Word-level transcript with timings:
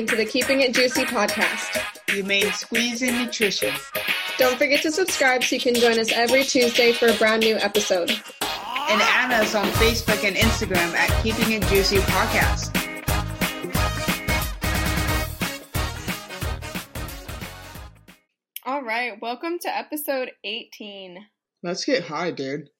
listening 0.00 0.18
to 0.18 0.24
the 0.24 0.30
Keeping 0.30 0.60
It 0.62 0.72
Juicy 0.72 1.04
podcast. 1.04 1.78
You 2.14 2.24
made 2.24 2.50
squeeze 2.54 3.02
in 3.02 3.22
nutrition. 3.22 3.74
Don't 4.38 4.56
forget 4.56 4.80
to 4.82 4.90
subscribe 4.90 5.44
so 5.44 5.56
you 5.56 5.60
can 5.60 5.74
join 5.74 5.98
us 5.98 6.10
every 6.10 6.42
Tuesday 6.42 6.92
for 6.92 7.08
a 7.08 7.12
brand 7.14 7.42
new 7.42 7.56
episode. 7.56 8.10
And 8.10 9.02
add 9.02 9.30
us 9.32 9.54
on 9.54 9.66
Facebook 9.72 10.26
and 10.26 10.36
Instagram 10.36 10.94
at 10.94 11.10
Keeping 11.22 11.52
It 11.52 11.62
Juicy 11.64 11.98
Podcast. 11.98 12.74
All 18.64 18.82
right, 18.82 19.20
welcome 19.20 19.58
to 19.58 19.76
episode 19.76 20.30
18. 20.44 21.18
Let's 21.62 21.84
get 21.84 22.04
high, 22.04 22.30
dude. 22.30 22.70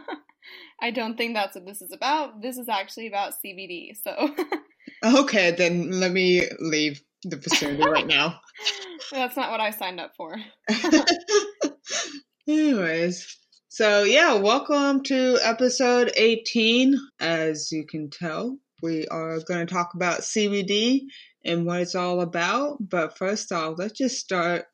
I 0.80 0.90
don't 0.90 1.18
think 1.18 1.34
that's 1.34 1.54
what 1.54 1.66
this 1.66 1.82
is 1.82 1.92
about. 1.92 2.40
This 2.40 2.56
is 2.56 2.68
actually 2.68 3.08
about 3.08 3.34
CBD. 3.44 3.90
So 4.02 4.34
Okay, 5.04 5.50
then 5.50 5.90
let 6.00 6.10
me 6.10 6.42
leave 6.58 7.02
the 7.22 7.36
facility 7.36 7.82
right 7.82 8.06
now. 8.06 8.40
that's 9.12 9.36
not 9.36 9.50
what 9.50 9.60
I 9.60 9.70
signed 9.70 10.00
up 10.00 10.12
for. 10.16 10.36
Anyways, 12.48 13.36
so 13.68 14.04
yeah, 14.04 14.34
welcome 14.34 15.02
to 15.04 15.38
episode 15.42 16.12
18. 16.16 16.98
As 17.20 17.70
you 17.70 17.84
can 17.86 18.08
tell, 18.08 18.58
we 18.82 19.06
are 19.08 19.38
going 19.40 19.66
to 19.66 19.72
talk 19.72 19.92
about 19.94 20.20
CBD 20.20 21.02
and 21.44 21.66
what 21.66 21.82
it's 21.82 21.94
all 21.94 22.22
about. 22.22 22.78
But 22.80 23.18
first 23.18 23.52
off, 23.52 23.74
let's 23.78 23.98
just 23.98 24.16
start 24.16 24.64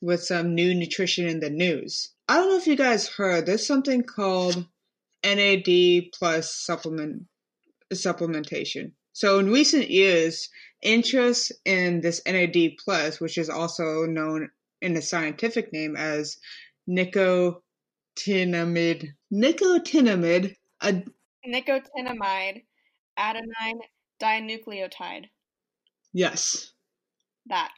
with 0.00 0.22
some 0.22 0.54
new 0.54 0.74
nutrition 0.74 1.28
in 1.28 1.38
the 1.38 1.50
news. 1.50 2.12
I 2.28 2.36
don't 2.36 2.50
know 2.50 2.56
if 2.56 2.66
you 2.66 2.76
guys 2.76 3.08
heard, 3.08 3.46
there's 3.46 3.66
something 3.66 4.02
called 4.02 4.66
NAD 5.24 6.10
plus 6.14 6.54
supplement 6.54 7.24
supplementation. 7.92 8.92
So 9.18 9.40
in 9.40 9.50
recent 9.50 9.90
years, 9.90 10.48
interest 10.80 11.50
in 11.64 12.00
this 12.02 12.22
NAD 12.24 12.76
plus, 12.78 13.18
which 13.18 13.36
is 13.36 13.50
also 13.50 14.06
known 14.06 14.48
in 14.80 14.94
the 14.94 15.02
scientific 15.02 15.72
name 15.72 15.96
as 15.96 16.38
nicotinamide, 16.88 17.48
nicotinamide, 19.32 20.54
a, 20.80 21.02
Nicotinamide 21.44 22.62
adenine 23.18 23.80
dinucleotide. 24.22 25.24
yes, 26.12 26.72
That. 27.46 27.74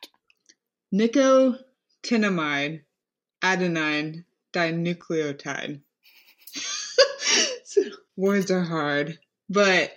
nicotinamide 0.93 2.83
adenine 3.43 4.25
dinucleotide. 4.53 5.81
Words 8.17 8.51
are 8.51 8.63
hard, 8.63 9.19
but 9.49 9.91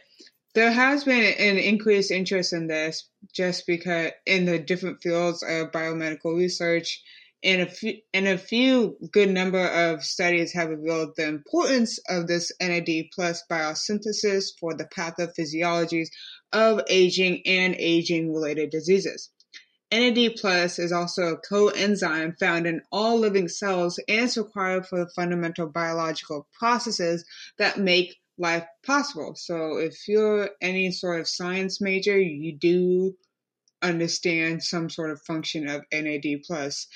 there 0.54 0.72
has 0.72 1.04
been 1.04 1.24
an 1.24 1.58
increased 1.58 2.12
interest 2.12 2.54
in 2.54 2.68
this 2.68 3.10
just 3.34 3.66
because 3.66 4.12
in 4.26 4.46
the 4.46 4.60
different 4.60 5.02
fields 5.02 5.44
of 5.44 5.72
biomedical 5.72 6.38
research 6.38 7.02
and 7.44 7.62
a 7.62 7.66
few, 7.66 7.96
and 8.14 8.28
a 8.28 8.38
few 8.38 8.98
good 9.12 9.30
number 9.30 9.66
of 9.66 10.04
studies 10.04 10.54
have 10.54 10.70
revealed 10.70 11.16
the 11.18 11.28
importance 11.28 12.00
of 12.08 12.28
this 12.28 12.52
NAD 12.62 13.06
plus 13.14 13.44
biosynthesis 13.52 14.58
for 14.60 14.74
the 14.74 14.86
pathophysiologies 14.86 16.08
of 16.54 16.82
aging 16.88 17.42
and 17.46 17.76
aging 17.78 18.32
related 18.34 18.70
diseases. 18.70 19.30
NAD 19.92 20.36
plus 20.38 20.80
is 20.80 20.92
also 20.92 21.34
a 21.34 21.42
coenzyme 21.42 22.40
found 22.40 22.66
in 22.66 22.82
all 22.92 23.20
living 23.20 23.48
cells 23.48 24.00
and 24.08 24.22
is 24.22 24.38
required 24.38 24.88
for 24.88 25.00
the 25.00 25.12
fundamental 25.16 25.68
biological 25.68 26.48
processes 26.58 27.26
that 27.58 27.78
make 27.78 28.16
life 28.38 28.66
possible. 28.86 29.36
So 29.36 29.78
if 29.78 30.08
you're 30.08 30.50
any 30.62 30.92
sort 30.92 31.20
of 31.20 31.28
science 31.28 31.82
major, 31.82 32.20
you 32.20 32.58
do 32.58 33.16
understand 33.82 34.64
some 34.64 34.90
sort 34.90 35.12
of 35.12 35.22
function 35.22 35.68
of 35.68 35.84
NAD 35.92 36.44
plus. 36.46 36.88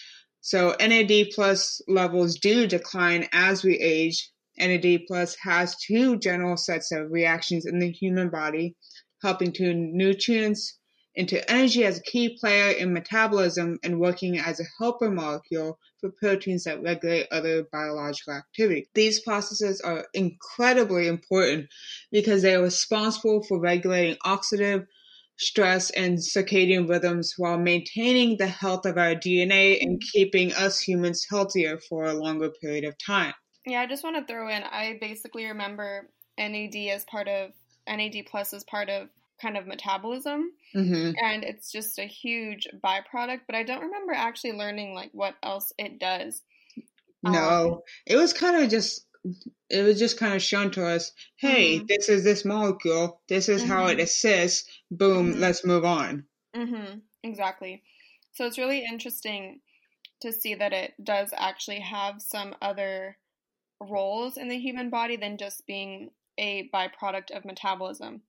So 0.41 0.75
NAD 0.79 1.27
plus 1.35 1.81
levels 1.87 2.39
do 2.39 2.67
decline 2.67 3.27
as 3.33 3.63
we 3.63 3.77
age. 3.77 4.31
NAD 4.57 5.01
plus 5.07 5.35
has 5.41 5.75
two 5.75 6.17
general 6.17 6.57
sets 6.57 6.91
of 6.91 7.11
reactions 7.11 7.65
in 7.65 7.79
the 7.79 7.91
human 7.91 8.29
body, 8.29 8.75
helping 9.21 9.51
to 9.53 9.73
nutrients 9.73 10.76
into 11.17 11.51
energy 11.51 11.83
as 11.83 11.97
a 11.97 12.03
key 12.03 12.37
player 12.39 12.71
in 12.73 12.93
metabolism 12.93 13.79
and 13.83 13.99
working 13.99 14.37
as 14.37 14.59
a 14.59 14.65
helper 14.77 15.09
molecule 15.09 15.79
for 15.99 16.11
proteins 16.11 16.63
that 16.65 16.81
regulate 16.83 17.25
other 17.31 17.65
biological 17.71 18.35
activity. 18.35 18.87
These 18.93 19.21
processes 19.21 19.81
are 19.81 20.05
incredibly 20.13 21.07
important 21.07 21.69
because 22.11 22.43
they 22.43 22.53
are 22.53 22.61
responsible 22.61 23.43
for 23.43 23.59
regulating 23.59 24.15
oxidative 24.23 24.85
stress 25.39 25.89
and 25.89 26.19
circadian 26.19 26.87
rhythms 26.87 27.33
while 27.37 27.57
maintaining 27.57 28.37
the 28.37 28.47
health 28.47 28.85
of 28.85 28.99
our 28.99 29.15
DNA 29.15 29.81
and 29.81 29.99
keeping 30.13 30.53
us 30.53 30.79
humans 30.79 31.25
healthier 31.27 31.79
for 31.89 32.05
a 32.05 32.13
longer 32.13 32.51
period 32.61 32.85
of 32.85 32.93
time. 33.03 33.33
Yeah, 33.65 33.81
I 33.81 33.87
just 33.87 34.03
want 34.03 34.15
to 34.17 34.31
throw 34.31 34.49
in 34.49 34.61
I 34.63 34.97
basically 35.01 35.45
remember 35.45 36.09
NAD 36.37 36.75
as 36.91 37.05
part 37.05 37.27
of 37.27 37.51
NAD 37.87 38.25
plus 38.27 38.53
as 38.53 38.63
part 38.63 38.89
of 38.89 39.09
kind 39.41 39.57
of 39.57 39.67
metabolism. 39.67 40.51
Hmm 40.73 41.11
and 41.23 41.43
it's 41.43 41.71
just 41.71 41.97
a 41.99 42.03
huge 42.05 42.67
byproduct 42.83 43.41
but 43.47 43.55
i 43.55 43.63
don't 43.63 43.81
remember 43.81 44.13
actually 44.13 44.51
learning 44.51 44.93
like 44.93 45.09
what 45.13 45.35
else 45.43 45.73
it 45.77 45.99
does. 45.99 46.43
Um, 47.25 47.33
No, 47.33 47.83
it 48.05 48.15
was 48.17 48.33
kind 48.33 48.57
of 48.63 48.69
just 48.69 49.05
it 49.69 49.81
was 49.83 49.99
just 49.99 50.17
kind 50.17 50.33
of 50.33 50.41
shown 50.41 50.71
to 50.71 50.85
us, 50.85 51.11
hey, 51.37 51.79
Mhm. 51.79 51.87
this 51.87 52.09
is 52.09 52.23
this 52.23 52.45
molecule, 52.45 53.21
this 53.27 53.49
is 53.49 53.63
how 53.63 53.87
it 53.87 53.97
Mhm. 53.97 54.03
assists, 54.03 54.69
boom, 54.91 55.33
Mhm. 55.33 55.39
let's 55.39 55.65
move 55.65 55.83
on. 55.85 56.27
mm-hmm. 56.55 56.99
Exactly. 57.23 57.83
So 58.33 58.45
it's 58.45 58.57
really 58.57 58.85
interesting 58.85 59.61
to 60.21 60.31
see 60.31 60.55
that 60.55 60.73
it 60.73 60.93
does 61.03 61.33
actually 61.37 61.81
have 61.81 62.21
some 62.21 62.55
other 62.61 63.17
roles 63.81 64.37
in 64.37 64.47
the 64.49 64.59
human 64.59 64.89
body 64.89 65.17
than 65.17 65.37
just 65.37 65.65
being 65.67 66.11
a 66.37 66.69
byproduct 66.69 67.31
of 67.31 67.45
metabolism 67.45 68.23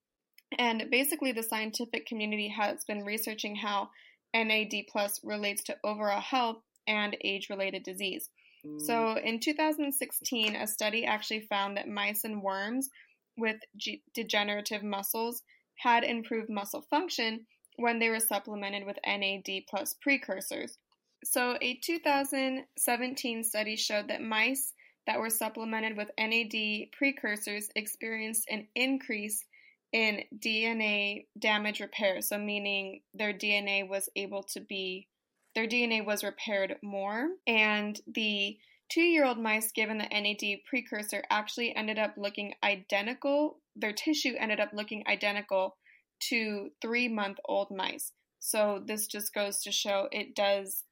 and 0.57 0.85
basically 0.91 1.33
the 1.33 1.43
scientific 1.43 2.07
community 2.07 2.49
has 2.49 2.85
been 2.85 3.05
researching 3.05 3.57
how 3.57 3.91
nad 4.35 4.73
plus 4.91 5.21
relates 5.23 5.63
to 5.65 5.77
overall 5.85 6.21
health 6.21 6.59
and 6.87 7.17
age 7.23 7.49
related 7.51 7.83
disease 7.83 8.31
So 8.79 8.93
mm. 8.93 9.23
in 9.23 9.41
2016, 9.41 10.57
a 10.57 10.67
study 10.67 11.05
actually 11.05 11.41
found 11.41 11.77
that 11.77 11.89
mice 11.89 12.25
and 12.25 12.43
worms 12.43 12.89
with 13.37 13.57
g- 13.77 14.03
degenerative 14.15 14.83
muscles 14.83 15.43
had 15.77 16.05
improved 16.05 16.51
muscle 16.51 16.83
function 16.91 17.47
when 17.77 17.99
they 17.99 18.09
were 18.09 18.21
supplemented 18.21 18.85
with 18.85 18.99
NAD 19.07 19.63
plus 19.69 19.95
precursors. 20.03 20.77
So 21.25 21.57
a 21.61 21.75
2017 21.85 23.45
study 23.45 23.77
showed 23.77 24.09
that 24.09 24.23
mice 24.23 24.73
that 25.07 25.21
were 25.21 25.31
supplemented 25.31 25.97
with 25.97 26.11
NAD 26.19 26.89
precursors 26.93 27.69
experienced 27.77 28.47
an 28.51 28.67
increase 28.75 29.45
in 29.93 30.23
DNA 30.37 31.27
damage 31.39 31.81
repair, 31.81 32.21
so 32.21 32.39
meaning 32.39 33.01
their 33.15 33.33
DNA 33.33 33.89
was 33.89 34.09
able 34.17 34.43
to 34.43 34.61
be 34.61 35.09
their 35.55 35.67
DNA 35.67 36.05
was 36.05 36.23
repaired 36.23 36.77
more, 36.83 37.31
and 37.47 38.01
the 38.07 38.59
two 38.89 39.03
year 39.03 39.25
old 39.25 39.39
mice 39.39 39.73
given 39.73 39.99
the 39.99 40.05
NAD 40.05 40.61
precursor 40.69 41.25
actually 41.31 41.75
ended 41.75 41.99
up 41.99 42.15
looking 42.17 42.55
identical. 42.63 43.59
Their 43.75 43.93
tissue 43.93 44.35
ended 44.39 44.61
up 44.61 44.71
looking 44.73 45.05
identical 45.09 45.77
to 46.29 46.71
three 46.81 47.09
month 47.09 47.39
old 47.45 47.71
mice. 47.71 48.13
So, 48.39 48.83
this 48.85 49.07
just 49.07 49.35
goes 49.35 49.63
to 49.63 49.73
show 49.73 50.09
it 50.13 50.37
does 50.37 50.85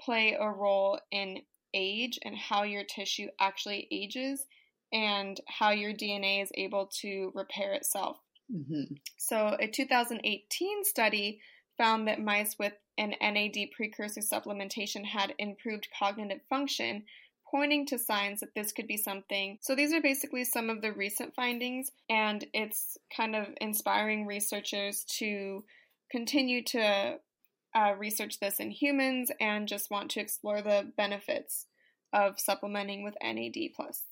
play 0.00 0.36
a 0.38 0.50
role 0.50 0.98
in 1.10 1.42
age 1.74 2.18
and 2.24 2.36
how 2.36 2.62
your 2.62 2.84
tissue 2.84 3.28
actually 3.40 3.86
ages 3.92 4.46
and 4.92 5.40
how 5.46 5.70
your 5.70 5.92
DNA 5.92 6.42
is 6.42 6.50
able 6.54 6.86
to 7.02 7.30
repair 7.34 7.72
itself. 7.74 8.18
Hmm 8.50 8.94
So, 9.16 9.56
a 9.58 9.68
2018 9.68 10.84
study 10.84 11.40
found 11.76 12.08
that 12.08 12.20
mice 12.20 12.56
with 12.58 12.72
an 12.96 13.14
NAD 13.20 13.70
precursor 13.76 14.20
supplementation 14.20 15.04
had 15.04 15.34
improved 15.38 15.88
cognitive 15.96 16.40
function, 16.48 17.04
pointing 17.50 17.86
to 17.86 17.98
signs 17.98 18.40
that 18.40 18.54
this 18.54 18.72
could 18.72 18.86
be 18.86 18.96
something. 18.96 19.58
So, 19.60 19.74
these 19.74 19.92
are 19.92 20.00
basically 20.00 20.44
some 20.44 20.70
of 20.70 20.82
the 20.82 20.92
recent 20.92 21.34
findings, 21.34 21.90
and 22.08 22.44
it's 22.52 22.96
kind 23.14 23.36
of 23.36 23.46
inspiring 23.60 24.26
researchers 24.26 25.04
to 25.18 25.64
continue 26.10 26.64
to 26.64 27.18
uh, 27.74 27.94
research 27.98 28.40
this 28.40 28.60
in 28.60 28.70
humans 28.70 29.30
and 29.40 29.68
just 29.68 29.90
want 29.90 30.10
to 30.12 30.20
explore 30.20 30.62
the 30.62 30.90
benefits 30.96 31.66
of 32.12 32.40
supplementing 32.40 33.04
with 33.04 33.14
NAD 33.22 33.54
plus. 33.76 34.04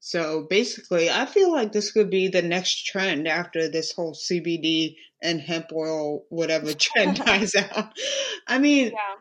So 0.00 0.46
basically, 0.48 1.10
I 1.10 1.26
feel 1.26 1.52
like 1.52 1.72
this 1.72 1.90
could 1.92 2.10
be 2.10 2.28
the 2.28 2.42
next 2.42 2.86
trend 2.86 3.26
after 3.26 3.68
this 3.68 3.92
whole 3.92 4.14
CBD 4.14 4.96
and 5.22 5.40
hemp 5.40 5.72
oil 5.72 6.26
whatever 6.28 6.72
trend 6.78 7.16
dies 7.24 7.54
out. 7.54 7.92
I 8.46 8.58
mean, 8.58 8.92
Yeah. 8.92 9.16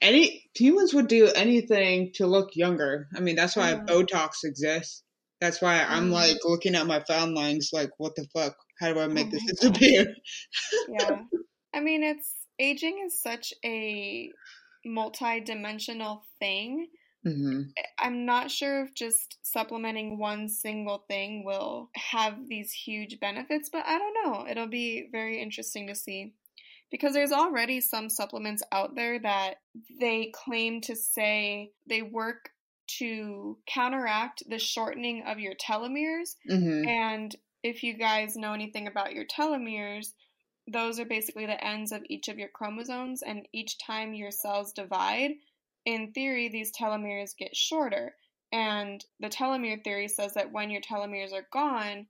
any 0.00 0.50
humans 0.56 0.94
would 0.94 1.08
do 1.08 1.28
anything 1.28 2.12
to 2.14 2.26
look 2.26 2.50
younger. 2.56 3.08
I 3.16 3.20
mean, 3.20 3.36
that's 3.36 3.56
why 3.56 3.74
Mhm. 3.74 3.86
Botox 3.88 4.44
exists. 4.44 5.04
That's 5.40 5.60
why 5.62 5.82
I'm 5.82 6.10
Mhm. 6.10 6.12
like 6.12 6.38
looking 6.44 6.74
at 6.76 6.86
my 6.86 7.02
found 7.08 7.34
lines, 7.34 7.70
like, 7.72 7.90
what 7.98 8.14
the 8.16 8.26
fuck? 8.34 8.56
How 8.80 8.92
do 8.92 9.00
I 9.00 9.08
make 9.08 9.30
Oh 9.30 9.32
this 9.32 9.44
gosh. 9.60 9.82
disappear? 9.82 10.06
yeah. 10.86 11.24
I 11.74 11.80
mean, 11.80 12.02
it's 12.02 12.46
aging 12.58 13.02
is 13.06 13.20
such 13.22 13.54
a 13.64 14.34
multi-dimensional 14.84 16.24
thing. 16.40 16.88
Hmm 17.24 17.62
I'm 17.98 18.26
not 18.26 18.50
sure 18.50 18.84
if 18.84 18.94
just 18.94 19.38
supplementing 19.42 20.18
one 20.18 20.48
single 20.48 21.04
thing 21.08 21.44
will 21.44 21.90
have 21.94 22.48
these 22.48 22.72
huge 22.72 23.18
benefits, 23.20 23.70
but 23.70 23.84
I 23.86 23.98
don't 23.98 24.14
know. 24.24 24.46
It'll 24.48 24.66
be 24.66 25.08
very 25.10 25.40
interesting 25.40 25.86
to 25.86 25.94
see. 25.94 26.34
Because 26.90 27.14
there's 27.14 27.32
already 27.32 27.80
some 27.80 28.10
supplements 28.10 28.62
out 28.70 28.94
there 28.94 29.18
that 29.20 29.54
they 29.98 30.30
claim 30.34 30.82
to 30.82 30.94
say 30.94 31.72
they 31.88 32.02
work 32.02 32.50
to 32.98 33.56
counteract 33.66 34.42
the 34.48 34.58
shortening 34.58 35.22
of 35.26 35.38
your 35.38 35.54
telomeres. 35.54 36.36
hmm 36.46 36.84
And 36.86 37.34
if 37.62 37.82
you 37.82 37.94
guys 37.94 38.36
know 38.36 38.52
anything 38.52 38.86
about 38.86 39.14
your 39.14 39.24
telomeres, 39.24 40.12
those 40.70 41.00
are 41.00 41.06
basically 41.06 41.46
the 41.46 41.64
ends 41.64 41.92
of 41.92 42.02
each 42.08 42.28
of 42.28 42.38
your 42.38 42.48
chromosomes, 42.48 43.22
and 43.22 43.48
each 43.52 43.78
time 43.78 44.12
your 44.12 44.30
cells 44.30 44.72
divide, 44.72 45.32
in 45.84 46.12
theory, 46.12 46.48
these 46.48 46.72
telomeres 46.72 47.36
get 47.36 47.56
shorter. 47.56 48.14
And 48.52 49.04
the 49.20 49.28
telomere 49.28 49.82
theory 49.82 50.08
says 50.08 50.34
that 50.34 50.52
when 50.52 50.70
your 50.70 50.82
telomeres 50.82 51.32
are 51.32 51.46
gone, 51.52 52.06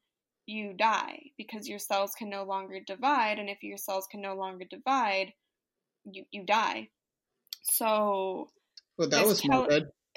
you 0.47 0.73
die 0.73 1.21
because 1.39 1.69
your 1.69 1.79
cells 1.79 2.15
can 2.17 2.29
no 2.29 2.43
longer 2.43 2.81
divide, 2.85 3.39
and 3.39 3.49
if 3.49 3.63
your 3.63 3.79
cells 3.79 4.09
can 4.11 4.21
no 4.21 4.35
longer 4.35 4.65
divide, 4.69 5.33
you, 6.05 6.25
you 6.33 6.45
die. 6.45 6.89
So, 7.63 8.51
Well, 8.99 9.09
that 9.09 9.25
was 9.25 9.41
tel- 9.41 9.69
morbid. 9.69 9.85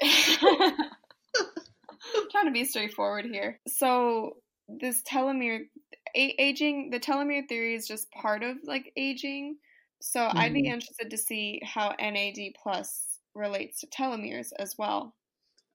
trying 2.30 2.46
to 2.46 2.50
be 2.52 2.64
straightforward 2.64 3.24
here. 3.24 3.60
So 3.68 4.38
this 4.68 5.02
telomere 5.02 5.68
a- 6.14 6.34
aging, 6.42 6.90
the 6.90 7.00
telomere 7.00 7.48
theory 7.48 7.74
is 7.74 7.86
just 7.86 8.10
part 8.10 8.42
of 8.42 8.56
like 8.64 8.92
aging. 8.96 9.58
So 10.02 10.28
I'd 10.34 10.52
be 10.52 10.62
Mhm. 10.62 10.72
interested 10.74 11.10
to 11.10 11.18
see 11.18 11.60
how 11.64 11.90
NAD 11.98 12.54
plus 12.60 13.15
relates 13.36 13.80
to 13.80 13.86
telomeres 13.88 14.52
as 14.58 14.76
well. 14.78 15.14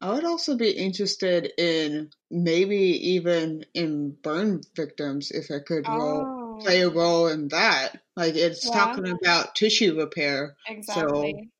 I 0.01 0.11
would 0.13 0.25
also 0.25 0.57
be 0.57 0.71
interested 0.71 1.53
in 1.57 2.11
maybe 2.29 2.75
even 3.13 3.65
in 3.73 4.11
burn 4.11 4.61
victims 4.75 5.31
if 5.31 5.49
it 5.49 5.65
could 5.65 5.85
Oh, 5.87 6.25
play 6.59 6.81
a 6.81 6.89
role 6.89 7.27
in 7.27 7.47
that. 7.49 8.01
Like 8.15 8.35
it's 8.35 8.69
Yeah. 8.69 8.71
talking 8.71 9.07
about 9.07 9.55
tissue 9.55 9.97
repair. 9.97 10.55
exactly. 10.67 11.51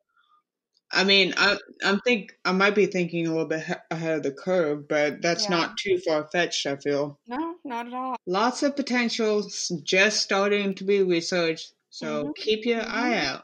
I 0.91 1.03
mean, 1.03 1.33
I 1.37 1.57
I'm 1.83 1.99
think 2.01 2.37
I 2.45 2.51
might 2.51 2.75
be 2.75 2.85
thinking 2.85 3.25
a 3.25 3.31
little 3.31 3.45
bit 3.47 3.65
ahead 3.89 4.17
of 4.17 4.23
the 4.23 4.31
curve, 4.33 4.87
but 4.87 5.21
that's 5.21 5.43
Yeah. 5.43 5.49
not 5.49 5.77
too 5.77 5.97
far 5.99 6.27
fetched. 6.31 6.65
I 6.65 6.75
feel 6.77 7.19
No, 7.25 7.57
not 7.63 7.87
at 7.87 7.93
all. 7.95 8.15
lots 8.25 8.63
of 8.63 8.75
potential 8.75 9.47
just 9.83 10.21
starting 10.21 10.75
to 10.75 10.83
be 10.83 11.03
researched. 11.03 11.73
So 11.89 12.29
Mhm. 12.29 12.33
keep 12.35 12.65
your 12.65 12.81
Mhm. 12.81 12.87
eye 12.87 13.17
out. 13.17 13.43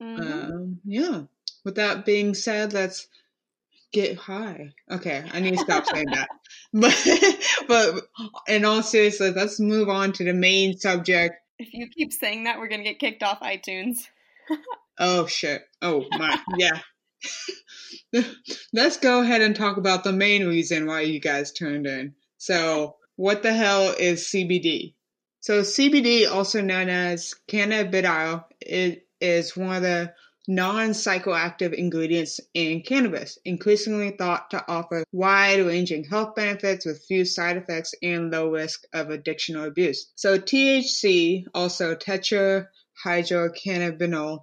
hmm 0.00 0.50
Um, 0.52 0.80
yeah. 0.84 1.24
With 1.64 1.76
that 1.76 2.04
being 2.04 2.34
said, 2.34 2.72
let's 2.72 3.08
get 3.92 4.16
high. 4.16 4.72
Okay, 4.90 5.24
I 5.32 5.40
need 5.40 5.56
to 5.56 5.58
stop 5.58 5.86
saying 5.86 6.06
that. 6.12 6.28
But 6.72 6.94
but 7.66 8.04
in 8.46 8.64
all 8.64 8.82
seriousness, 8.82 9.34
let's 9.34 9.60
move 9.60 9.88
on 9.88 10.12
to 10.14 10.24
the 10.24 10.34
main 10.34 10.78
subject. 10.78 11.36
if 11.58 11.72
you 11.72 11.88
keep 11.88 12.12
saying 12.12 12.44
that, 12.44 12.58
we're 12.58 12.68
gonna 12.68 12.84
get 12.84 12.98
kicked 12.98 13.22
off 13.22 13.40
iTunes. 13.40 13.98
Oh 15.00 15.26
shit. 15.26 15.62
Oh 15.80 16.06
my 16.10 16.40
yeah. 16.56 16.80
let's 18.72 18.96
go 18.96 19.20
ahead 19.20 19.42
and 19.42 19.54
talk 19.54 19.76
about 19.76 20.02
the 20.02 20.12
main 20.12 20.46
reason 20.46 20.86
why 20.86 21.02
you 21.02 21.20
guys 21.20 21.52
turned 21.52 21.86
in. 21.86 22.14
So, 22.38 22.96
what 23.14 23.44
the 23.44 23.52
hell 23.52 23.94
is 23.96 24.24
CBD? 24.24 24.94
So, 25.38 25.60
CBD, 25.60 26.28
also 26.28 26.60
known 26.60 26.88
as 26.88 27.34
cannabidiol, 27.48 28.44
it 28.60 29.06
is 29.20 29.56
one 29.56 29.76
of 29.76 29.82
the 29.82 30.12
non-psychoactive 30.48 31.72
ingredients 31.74 32.40
in 32.54 32.80
cannabis, 32.80 33.38
increasingly 33.44 34.16
thought 34.16 34.48
to 34.50 34.64
offer 34.66 35.04
wide-ranging 35.12 36.04
health 36.04 36.34
benefits 36.34 36.86
with 36.86 37.04
few 37.06 37.26
side 37.26 37.58
effects 37.58 37.94
and 38.02 38.32
low 38.32 38.50
risk 38.50 38.84
of 38.94 39.10
addiction 39.10 39.56
or 39.56 39.66
abuse. 39.66 40.10
So 40.16 40.38
THC, 40.38 41.44
also 41.54 41.94
tetrahydrocannabinol, 41.94 44.38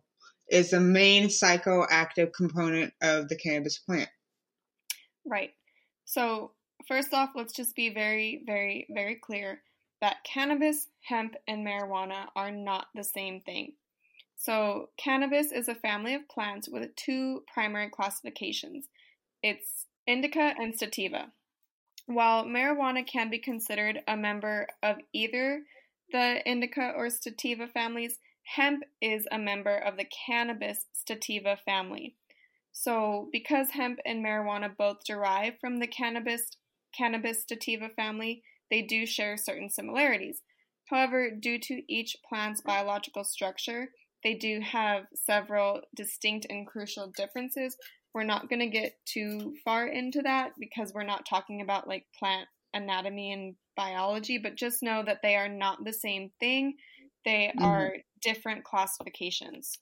is 0.49 0.69
the 0.69 0.79
main 0.79 1.27
psychoactive 1.27 2.31
component 2.33 2.93
of 3.01 3.27
the 3.27 3.35
cannabis 3.35 3.79
plant. 3.79 4.09
Right. 5.25 5.53
So, 6.05 6.51
first 6.87 7.15
off, 7.15 7.31
let's 7.35 7.55
just 7.55 7.75
be 7.75 7.91
very, 7.91 8.43
very, 8.45 8.85
very 8.93 9.15
clear 9.15 9.63
that 10.01 10.17
cannabis, 10.23 10.87
hemp, 11.01 11.33
and 11.47 11.65
marijuana 11.65 12.27
are 12.35 12.51
not 12.51 12.85
the 12.93 13.03
same 13.03 13.41
thing. 13.41 13.73
So, 14.37 14.89
cannabis 14.97 15.51
is 15.51 15.67
a 15.67 15.75
family 15.75 16.13
of 16.13 16.27
plants 16.27 16.67
with 16.69 16.95
two 16.95 17.43
primary 17.53 17.89
classifications 17.89 18.87
it's 19.41 19.85
indica 20.07 20.55
and 20.57 20.75
sativa. 20.75 21.31
While 22.07 22.45
marijuana 22.45 23.05
can 23.05 23.29
be 23.29 23.37
considered 23.37 24.01
a 24.07 24.17
member 24.17 24.67
of 24.81 24.97
either 25.13 25.61
the 26.11 26.41
indica 26.49 26.93
or 26.95 27.09
sativa 27.09 27.67
families, 27.67 28.19
hemp 28.43 28.83
is 29.01 29.27
a 29.31 29.37
member 29.37 29.75
of 29.75 29.97
the 29.97 30.05
cannabis 30.25 30.85
sativa 30.93 31.57
family. 31.63 32.15
So, 32.71 33.29
because 33.31 33.71
hemp 33.71 33.99
and 34.05 34.23
marijuana 34.23 34.75
both 34.75 35.05
derive 35.05 35.59
from 35.59 35.79
the 35.79 35.87
cannabis 35.87 36.57
cannabis 36.95 37.45
sativa 37.47 37.89
family, 37.89 38.43
they 38.71 38.81
do 38.81 39.05
share 39.05 39.37
certain 39.37 39.69
similarities. 39.69 40.41
However, 40.85 41.31
due 41.31 41.59
to 41.59 41.81
each 41.87 42.17
plant's 42.27 42.61
biological 42.61 43.23
structure, 43.23 43.89
they 44.25 44.33
do 44.33 44.59
have 44.59 45.03
several 45.13 45.81
distinct 45.95 46.47
and 46.49 46.65
crucial 46.65 47.13
differences. 47.15 47.77
We're 48.11 48.23
not 48.23 48.49
going 48.49 48.59
to 48.59 48.67
get 48.67 48.95
too 49.05 49.53
far 49.63 49.85
into 49.87 50.23
that 50.23 50.53
because 50.59 50.91
we're 50.93 51.03
not 51.03 51.27
talking 51.29 51.61
about 51.61 51.87
like 51.87 52.07
plant 52.17 52.47
anatomy 52.73 53.31
and 53.31 53.55
biology, 53.77 54.39
but 54.39 54.55
just 54.55 54.81
know 54.81 55.03
that 55.05 55.19
they 55.21 55.35
are 55.35 55.47
not 55.47 55.85
the 55.85 55.93
same 55.93 56.31
thing. 56.39 56.73
They 57.23 57.53
Mhm. 57.55 57.63
are 57.63 57.97
different 58.21 58.63
classifications. 58.63 59.77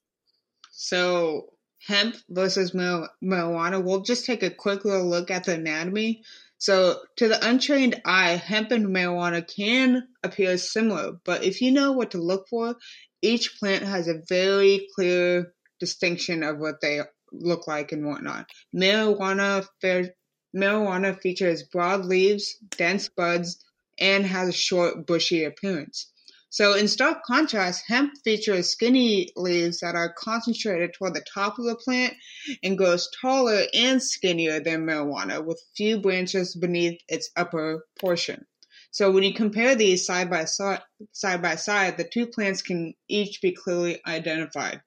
So, 0.72 1.54
hemp 1.88 2.18
versus 2.28 2.74
mar- 2.74 3.12
marijuana, 3.24 3.82
we'll 3.82 4.02
just 4.02 4.26
take 4.26 4.44
a 4.44 4.50
quick 4.50 4.84
little 4.84 5.08
look 5.08 5.32
at 5.32 5.46
the 5.46 5.54
anatomy. 5.54 6.24
So, 6.58 7.06
to 7.18 7.30
the 7.30 7.48
untrained 7.48 8.02
eye, 8.04 8.32
hemp 8.32 8.72
and 8.72 8.88
marijuana 8.88 9.48
can 9.48 10.10
appear 10.22 10.58
similar, 10.58 11.14
but 11.24 11.44
if 11.44 11.62
you 11.62 11.72
know 11.72 11.94
what 11.94 12.12
to 12.12 12.18
look 12.18 12.50
for, 12.50 12.76
each 13.24 13.58
plant 13.58 13.84
has 13.84 14.08
a 14.08 14.22
very 14.28 14.88
clear 14.94 15.54
distinction 15.80 16.44
of 16.44 16.60
what 16.60 16.82
they 16.82 17.02
look 17.32 17.68
like 17.68 17.92
and 17.92 18.06
whatnot. 18.06 18.48
Marijuana, 18.76 19.66
fair, 19.82 20.14
marijuana 20.56 21.20
features 21.20 21.64
broad 21.64 22.06
leaves, 22.06 22.56
dense 22.78 23.10
buds, 23.10 23.64
and 23.98 24.26
has 24.26 24.50
a 24.50 24.54
short, 24.54 25.08
bushy 25.08 25.46
appearance. 25.46 26.12
So, 26.50 26.76
in 26.76 26.88
stark 26.88 27.24
contrast, 27.24 27.86
hemp 27.88 28.12
features 28.24 28.70
skinny 28.70 29.30
leaves 29.36 29.80
that 29.80 29.96
are 29.96 30.14
concentrated 30.14 30.94
toward 30.94 31.16
the 31.16 31.26
top 31.34 31.58
of 31.58 31.66
the 31.66 31.76
plant 31.76 32.14
and 32.62 32.78
grows 32.78 33.10
taller 33.20 33.64
and 33.74 34.04
skinnier 34.04 34.60
than 34.60 34.86
marijuana, 34.86 35.44
with 35.44 35.60
few 35.76 36.00
branches 36.00 36.56
beneath 36.56 37.02
its 37.08 37.32
upper 37.36 37.88
portion. 38.00 38.46
So, 38.94 39.10
when 39.10 39.24
you 39.24 39.34
compare 39.34 39.74
these 39.74 40.06
side 40.06 40.30
by 40.30 40.46
side, 40.46 40.84
side 41.14 41.42
by 41.42 41.56
side, 41.56 41.98
the 41.98 42.04
two 42.04 42.28
plants 42.28 42.62
can 42.62 42.94
each 43.08 43.42
be 43.42 43.52
clearly 43.52 44.00
identified. 44.06 44.84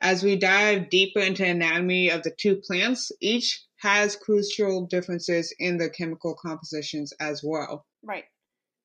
As 0.00 0.22
we 0.22 0.36
dive 0.36 0.90
deeper 0.90 1.18
into 1.18 1.44
anatomy 1.44 2.08
of 2.08 2.22
the 2.22 2.30
two 2.30 2.54
plants, 2.64 3.10
each 3.20 3.64
has 3.80 4.14
crucial 4.14 4.86
differences 4.86 5.52
in 5.58 5.76
the 5.76 5.90
chemical 5.90 6.36
compositions 6.40 7.12
as 7.18 7.42
well. 7.42 7.84
Right. 8.04 8.26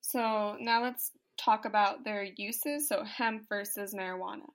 So 0.00 0.56
now 0.58 0.82
let's 0.82 1.12
talk 1.36 1.64
about 1.64 2.04
their 2.04 2.24
uses. 2.36 2.88
So 2.88 3.04
hemp 3.04 3.44
versus 3.48 3.94
marijuana. 3.94 4.46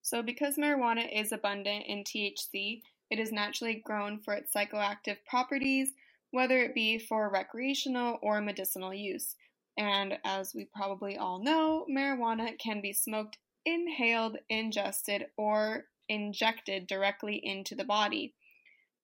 So 0.00 0.22
because 0.22 0.56
marijuana 0.56 1.06
is 1.14 1.30
abundant 1.30 1.84
in 1.86 2.04
THC, 2.04 2.80
it 3.10 3.18
is 3.18 3.30
naturally 3.30 3.82
grown 3.84 4.18
for 4.18 4.32
its 4.32 4.54
psychoactive 4.54 5.18
properties, 5.28 5.92
whether 6.30 6.56
it 6.58 6.74
be 6.74 6.98
for 6.98 7.30
recreational 7.30 8.18
or 8.22 8.40
medicinal 8.40 8.94
use. 8.94 9.34
And 9.78 10.18
as 10.24 10.54
we 10.54 10.68
probably 10.74 11.16
all 11.16 11.42
know, 11.42 11.86
marijuana 11.90 12.58
can 12.58 12.80
be 12.80 12.92
smoked, 12.92 13.38
inhaled, 13.64 14.38
ingested, 14.48 15.26
or 15.36 15.84
injected 16.08 16.86
directly 16.86 17.40
into 17.42 17.74
the 17.74 17.84
body. 17.84 18.34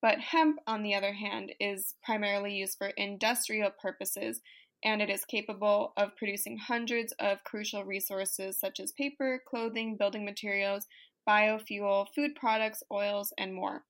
But 0.00 0.20
hemp, 0.20 0.58
on 0.66 0.82
the 0.82 0.94
other 0.94 1.12
hand, 1.12 1.52
is 1.58 1.94
primarily 2.04 2.54
used 2.54 2.78
for 2.78 2.88
industrial 2.88 3.70
purposes 3.70 4.40
and 4.84 5.02
it 5.02 5.10
is 5.10 5.24
capable 5.24 5.92
of 5.96 6.16
producing 6.16 6.56
hundreds 6.56 7.12
of 7.18 7.42
crucial 7.44 7.84
resources 7.84 8.58
such 8.58 8.78
as 8.78 8.92
paper, 8.92 9.42
clothing, 9.46 9.96
building 9.96 10.24
materials, 10.24 10.86
biofuel, 11.28 12.06
food 12.14 12.34
products, 12.36 12.82
oils, 12.92 13.32
and 13.36 13.52
more. 13.52 13.82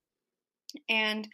And 0.89 1.29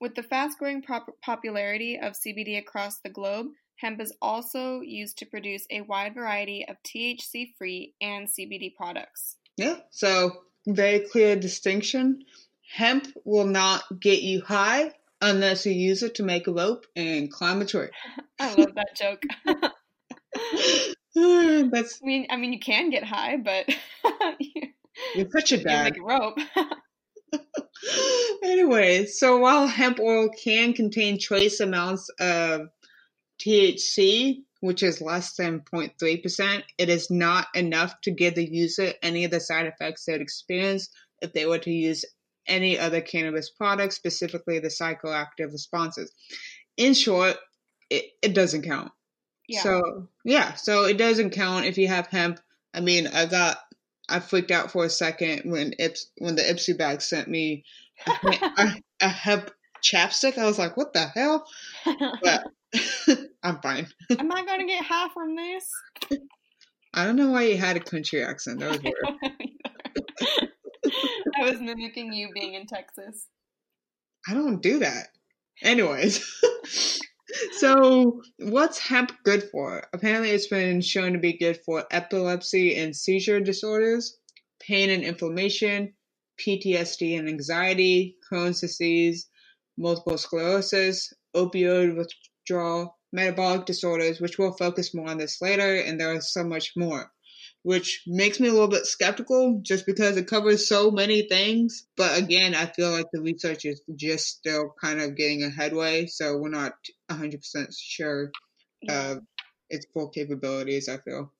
with 0.00 0.14
the 0.14 0.22
fast 0.22 0.58
growing 0.58 0.82
pop- 0.82 1.16
popularity 1.22 1.98
of 1.98 2.14
CBD 2.14 2.58
across 2.58 2.98
the 2.98 3.08
globe, 3.08 3.46
hemp 3.76 4.00
is 4.00 4.12
also 4.20 4.80
used 4.80 5.18
to 5.18 5.26
produce 5.26 5.66
a 5.70 5.82
wide 5.82 6.14
variety 6.14 6.66
of 6.68 6.76
THC 6.82 7.54
free 7.56 7.94
and 8.00 8.28
CBD 8.28 8.74
products. 8.74 9.36
Yeah. 9.56 9.76
So 9.90 10.32
very 10.66 11.00
clear 11.00 11.36
distinction. 11.36 12.24
Hemp 12.74 13.06
will 13.24 13.46
not 13.46 13.84
get 14.00 14.22
you 14.22 14.42
high 14.42 14.92
unless 15.20 15.64
you 15.66 15.72
use 15.72 16.02
it 16.02 16.16
to 16.16 16.22
make 16.22 16.46
a 16.46 16.52
rope 16.52 16.86
and 16.94 17.30
climb 17.30 17.62
a 17.62 17.66
tree. 17.66 17.88
I 18.40 18.54
love 18.54 18.74
that 18.74 18.96
joke. 18.96 19.22
That's. 21.14 22.00
I 22.02 22.06
mean, 22.06 22.26
I 22.28 22.36
mean, 22.36 22.52
you 22.52 22.58
can 22.58 22.90
get 22.90 23.04
high, 23.04 23.38
but 23.38 23.74
you're 25.14 25.30
such 25.30 25.52
a 25.52 25.58
dad. 25.62 25.94
Make 25.94 26.02
a 26.02 26.04
rope. 26.04 26.38
anyway, 28.42 29.06
so 29.06 29.38
while 29.38 29.66
hemp 29.66 29.98
oil 30.00 30.28
can 30.28 30.72
contain 30.74 31.18
trace 31.18 31.60
amounts 31.60 32.08
of 32.20 32.68
THC, 33.38 34.42
which 34.60 34.82
is 34.82 35.00
less 35.00 35.34
than 35.36 35.60
0.3%, 35.60 36.62
it 36.78 36.88
is 36.88 37.10
not 37.10 37.48
enough 37.54 38.00
to 38.02 38.10
give 38.10 38.34
the 38.34 38.48
user 38.48 38.92
any 39.02 39.24
of 39.24 39.30
the 39.30 39.40
side 39.40 39.66
effects 39.66 40.04
they'd 40.04 40.20
experience 40.20 40.88
if 41.20 41.32
they 41.32 41.46
were 41.46 41.58
to 41.58 41.70
use 41.70 42.04
any 42.46 42.78
other 42.78 43.00
cannabis 43.00 43.50
product, 43.50 43.92
specifically 43.92 44.58
the 44.58 44.68
psychoactive 44.68 45.52
responses. 45.52 46.12
In 46.76 46.94
short, 46.94 47.36
it, 47.90 48.04
it 48.22 48.34
doesn't 48.34 48.62
count. 48.62 48.92
Yeah. 49.48 49.62
So, 49.62 50.08
yeah, 50.24 50.54
so 50.54 50.84
it 50.84 50.98
doesn't 50.98 51.30
count 51.30 51.66
if 51.66 51.78
you 51.78 51.88
have 51.88 52.06
hemp. 52.06 52.40
I 52.74 52.80
mean, 52.80 53.06
I 53.06 53.26
got, 53.26 53.58
I 54.08 54.20
freaked 54.20 54.50
out 54.50 54.70
for 54.70 54.84
a 54.84 54.90
second 54.90 55.50
when 55.50 55.74
Ips, 55.78 56.06
when 56.18 56.36
the 56.36 56.42
Ipsy 56.42 56.76
bag 56.76 57.02
sent 57.02 57.28
me 57.28 57.64
a, 58.06 58.10
a, 58.58 58.82
a 59.00 59.08
hemp 59.08 59.50
chapstick. 59.92 60.38
I 60.38 60.46
was 60.46 60.58
like, 60.58 60.76
what 60.76 60.92
the 60.92 61.06
hell? 61.06 61.46
But 62.22 62.44
I'm 63.42 63.60
fine. 63.60 63.86
Am 64.18 64.32
I 64.32 64.44
going 64.44 64.60
to 64.60 64.66
get 64.66 64.84
high 64.84 65.08
from 65.12 65.36
this? 65.36 65.70
I 66.94 67.04
don't 67.04 67.16
know 67.16 67.30
why 67.30 67.42
you 67.42 67.56
had 67.56 67.76
a 67.76 67.80
country 67.80 68.24
accent. 68.24 68.60
That 68.60 68.70
was 68.70 68.82
weird. 68.82 69.04
I 71.38 71.50
was 71.50 71.60
mimicking 71.60 72.12
you 72.12 72.30
being 72.34 72.54
in 72.54 72.66
Texas. 72.66 73.26
I 74.28 74.34
don't 74.34 74.62
do 74.62 74.78
that. 74.80 75.08
Anyways. 75.62 76.24
so, 77.52 78.22
what's 78.38 78.78
hemp 78.78 79.12
good 79.24 79.44
for? 79.50 79.84
Apparently, 79.92 80.30
it's 80.30 80.48
been 80.48 80.80
shown 80.80 81.12
to 81.12 81.18
be 81.18 81.38
good 81.38 81.60
for 81.64 81.84
epilepsy 81.90 82.76
and 82.76 82.96
seizure 82.96 83.40
disorders, 83.40 84.18
pain 84.60 84.90
and 84.90 85.02
inflammation, 85.02 85.92
PTSD 86.40 87.18
and 87.18 87.28
anxiety, 87.28 88.16
Crohn's 88.30 88.60
disease, 88.60 89.28
multiple 89.78 90.18
sclerosis, 90.18 91.12
opioid 91.34 91.96
withdrawal, 91.96 92.98
metabolic 93.12 93.66
disorders, 93.66 94.20
which 94.20 94.38
we'll 94.38 94.52
focus 94.52 94.94
more 94.94 95.08
on 95.08 95.18
this 95.18 95.40
later, 95.40 95.76
and 95.76 96.00
there 96.00 96.14
is 96.14 96.32
so 96.32 96.44
much 96.44 96.72
more. 96.76 97.10
Which 97.62 98.02
makes 98.06 98.38
me 98.38 98.46
a 98.46 98.52
little 98.52 98.68
bit 98.68 98.86
skeptical 98.86 99.60
just 99.62 99.86
because 99.86 100.16
it 100.16 100.28
covers 100.28 100.68
so 100.68 100.90
many 100.90 101.22
things. 101.22 101.88
But 101.96 102.16
again, 102.16 102.54
I 102.54 102.66
feel 102.66 102.92
like 102.92 103.06
the 103.12 103.20
research 103.20 103.64
is 103.64 103.82
just 103.96 104.26
still 104.26 104.72
kind 104.80 105.00
of 105.00 105.16
getting 105.16 105.42
a 105.42 105.50
headway, 105.50 106.06
so 106.06 106.36
we're 106.36 106.48
not 106.48 106.74
100% 107.10 107.66
sure 107.76 108.30
of 108.88 109.18
its 109.68 109.86
full 109.92 110.10
capabilities, 110.10 110.88
I 110.88 110.98
feel. 110.98 111.32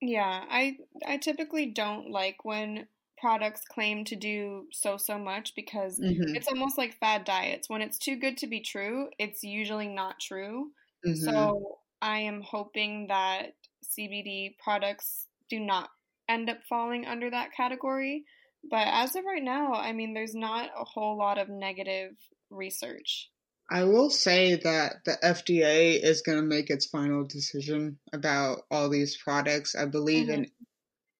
Yeah, 0.00 0.44
I 0.50 0.76
I 1.06 1.18
typically 1.18 1.66
don't 1.66 2.10
like 2.10 2.44
when 2.44 2.86
products 3.24 3.62
claim 3.66 4.04
to 4.04 4.16
do 4.16 4.66
so 4.70 4.98
so 4.98 5.16
much 5.16 5.54
because 5.56 5.98
mm-hmm. 5.98 6.36
it's 6.36 6.46
almost 6.46 6.76
like 6.76 6.92
fad 7.00 7.24
diets. 7.24 7.70
When 7.70 7.80
it's 7.80 7.96
too 7.96 8.16
good 8.16 8.36
to 8.38 8.46
be 8.46 8.60
true, 8.60 9.08
it's 9.18 9.42
usually 9.42 9.88
not 9.88 10.20
true. 10.20 10.72
Mm-hmm. 11.06 11.24
So 11.24 11.78
I 12.02 12.18
am 12.18 12.42
hoping 12.42 13.06
that 13.08 13.54
CBD 13.82 14.58
products 14.62 15.26
do 15.48 15.58
not 15.58 15.88
end 16.28 16.50
up 16.50 16.58
falling 16.68 17.06
under 17.06 17.30
that 17.30 17.54
category. 17.56 18.24
But 18.70 18.88
as 18.88 19.16
of 19.16 19.24
right 19.24 19.42
now, 19.42 19.72
I 19.72 19.92
mean, 19.92 20.12
there's 20.12 20.34
not 20.34 20.68
a 20.78 20.84
whole 20.84 21.16
lot 21.16 21.38
of 21.38 21.48
negative 21.48 22.10
research. 22.50 23.30
I 23.70 23.84
will 23.84 24.10
say 24.10 24.56
that 24.56 24.96
the 25.06 25.16
FDA 25.24 25.98
is 25.98 26.20
going 26.20 26.36
to 26.36 26.44
make 26.44 26.68
its 26.68 26.84
final 26.84 27.24
decision 27.24 27.98
about 28.12 28.64
all 28.70 28.90
these 28.90 29.16
products. 29.16 29.74
I 29.74 29.86
believe 29.86 30.26
mm-hmm. 30.26 30.42
in 30.44 30.50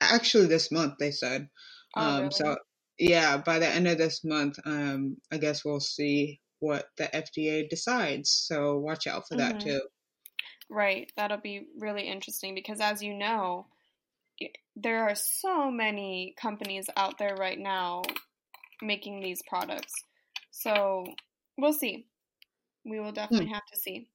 actually 0.02 0.48
this 0.48 0.70
month, 0.70 0.96
they 1.00 1.10
said. 1.10 1.48
Oh, 1.96 2.00
um, 2.00 2.18
really? 2.18 2.30
So 2.32 2.56
yeah, 2.98 3.36
by 3.38 3.58
the 3.58 3.68
end 3.68 3.88
of 3.88 3.98
this 3.98 4.24
month, 4.24 4.58
um, 4.64 5.16
I 5.32 5.38
guess 5.38 5.64
we'll 5.64 5.80
see 5.80 6.40
what 6.60 6.86
the 6.96 7.04
FDA 7.04 7.68
decides. 7.68 8.30
So 8.30 8.78
watch 8.78 9.06
out 9.06 9.24
for 9.28 9.36
mm-hmm. 9.36 9.58
that 9.58 9.60
too. 9.60 9.80
Right, 10.70 11.12
that'll 11.16 11.38
be 11.38 11.66
really 11.78 12.08
interesting 12.08 12.54
because, 12.54 12.80
as 12.80 13.02
you 13.02 13.14
know, 13.14 13.66
there 14.74 15.04
are 15.04 15.14
so 15.14 15.70
many 15.70 16.34
companies 16.40 16.86
out 16.96 17.18
there 17.18 17.36
right 17.38 17.58
now 17.58 18.02
making 18.82 19.20
these 19.20 19.40
products. 19.46 19.92
So 20.50 21.04
we'll 21.58 21.72
see. 21.72 22.06
We 22.84 22.98
will 22.98 23.12
definitely 23.12 23.46
hmm. 23.46 23.54
have 23.54 23.66
to 23.72 23.78
see. 23.78 24.08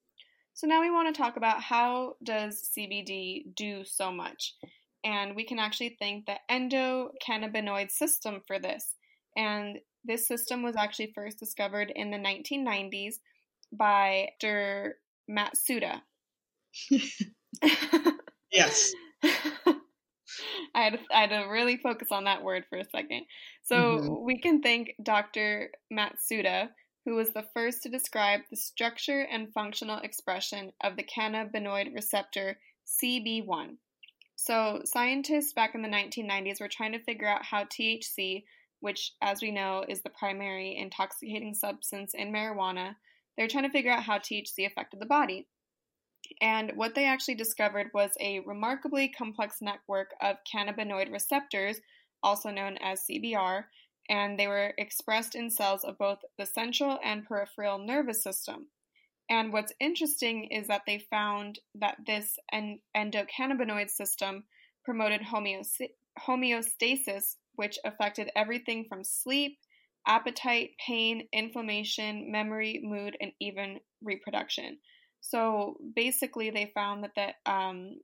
So 0.53 0.67
now 0.67 0.81
we 0.81 0.91
want 0.91 1.13
to 1.13 1.21
talk 1.21 1.37
about 1.37 1.61
how 1.61 2.15
does 2.23 2.69
CBD 2.77 3.55
do 3.55 3.83
so 3.85 4.11
much? 4.11 4.55
And 5.03 5.35
we 5.35 5.45
can 5.45 5.59
actually 5.59 5.95
thank 5.99 6.25
the 6.25 6.37
endocannabinoid 6.49 7.91
system 7.91 8.41
for 8.47 8.59
this. 8.59 8.95
And 9.37 9.79
this 10.03 10.27
system 10.27 10.63
was 10.63 10.75
actually 10.75 11.11
first 11.13 11.39
discovered 11.39 11.91
in 11.95 12.11
the 12.11 12.17
1990s 12.17 13.15
by 13.71 14.29
Dr. 14.39 14.97
Matsuda. 15.29 16.01
yes. 18.51 18.93
I 20.75 20.83
had, 20.83 20.93
to, 20.93 20.99
I 21.13 21.21
had 21.21 21.29
to 21.29 21.47
really 21.49 21.77
focus 21.77 22.09
on 22.11 22.25
that 22.25 22.43
word 22.43 22.65
for 22.69 22.77
a 22.77 22.85
second. 22.85 23.25
So 23.63 23.75
mm-hmm. 23.75 24.25
we 24.25 24.39
can 24.39 24.61
thank 24.61 24.91
Dr. 25.01 25.69
Matsuda, 25.91 26.69
who 27.05 27.15
was 27.15 27.29
the 27.33 27.45
first 27.53 27.83
to 27.83 27.89
describe 27.89 28.41
the 28.49 28.57
structure 28.57 29.21
and 29.21 29.53
functional 29.53 29.99
expression 29.99 30.71
of 30.83 30.95
the 30.95 31.03
cannabinoid 31.03 31.93
receptor 31.93 32.59
CB1. 33.03 33.77
So, 34.41 34.81
scientists 34.85 35.51
back 35.51 35.75
in 35.75 35.81
the 35.81 35.89
1990s 35.89 36.61
were 36.61 36.69
trying 36.69 36.93
to 36.93 37.03
figure 37.03 37.27
out 37.27 37.43
how 37.43 37.65
THC, 37.65 38.45
which, 38.79 39.11
as 39.21 39.41
we 39.41 39.51
know, 39.51 39.83
is 39.85 40.01
the 40.01 40.09
primary 40.09 40.77
intoxicating 40.77 41.53
substance 41.53 42.13
in 42.13 42.31
marijuana, 42.31 42.95
they're 43.35 43.49
trying 43.49 43.65
to 43.65 43.69
figure 43.69 43.91
out 43.91 44.03
how 44.03 44.17
THC 44.17 44.65
affected 44.65 45.01
the 45.01 45.05
body. 45.05 45.49
And 46.39 46.71
what 46.75 46.95
they 46.95 47.03
actually 47.03 47.35
discovered 47.35 47.91
was 47.93 48.11
a 48.21 48.39
remarkably 48.39 49.09
complex 49.09 49.57
network 49.61 50.11
of 50.21 50.37
cannabinoid 50.49 51.11
receptors, 51.11 51.81
also 52.23 52.49
known 52.49 52.77
as 52.77 53.05
CBR, 53.11 53.65
and 54.07 54.39
they 54.39 54.47
were 54.47 54.73
expressed 54.77 55.35
in 55.35 55.51
cells 55.51 55.83
of 55.83 55.97
both 55.97 56.19
the 56.37 56.45
central 56.45 56.97
and 57.03 57.25
peripheral 57.25 57.77
nervous 57.77 58.23
system. 58.23 58.67
And 59.29 59.53
what's 59.53 59.73
interesting 59.79 60.45
is 60.45 60.67
that 60.67 60.81
they 60.87 61.05
found 61.11 61.59
that 61.75 61.97
this 62.05 62.37
endocannabinoid 62.51 63.89
system 63.89 64.45
promoted 64.83 65.21
homeostasis, 65.21 67.35
which 67.53 67.77
affected 67.85 68.31
everything 68.35 68.85
from 68.89 69.03
sleep, 69.03 69.59
appetite, 70.07 70.71
pain, 70.85 71.27
inflammation, 71.31 72.31
memory, 72.31 72.81
mood, 72.83 73.15
and 73.21 73.31
even 73.39 73.79
reproduction. 74.01 74.79
So 75.21 75.77
basically, 75.95 76.49
they 76.49 76.71
found 76.73 77.03
that 77.03 77.11
the 77.15 77.51
um, 77.51 77.99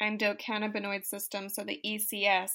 endocannabinoid 0.00 1.04
system, 1.04 1.48
so 1.48 1.64
the 1.64 1.80
ECS, 1.84 2.50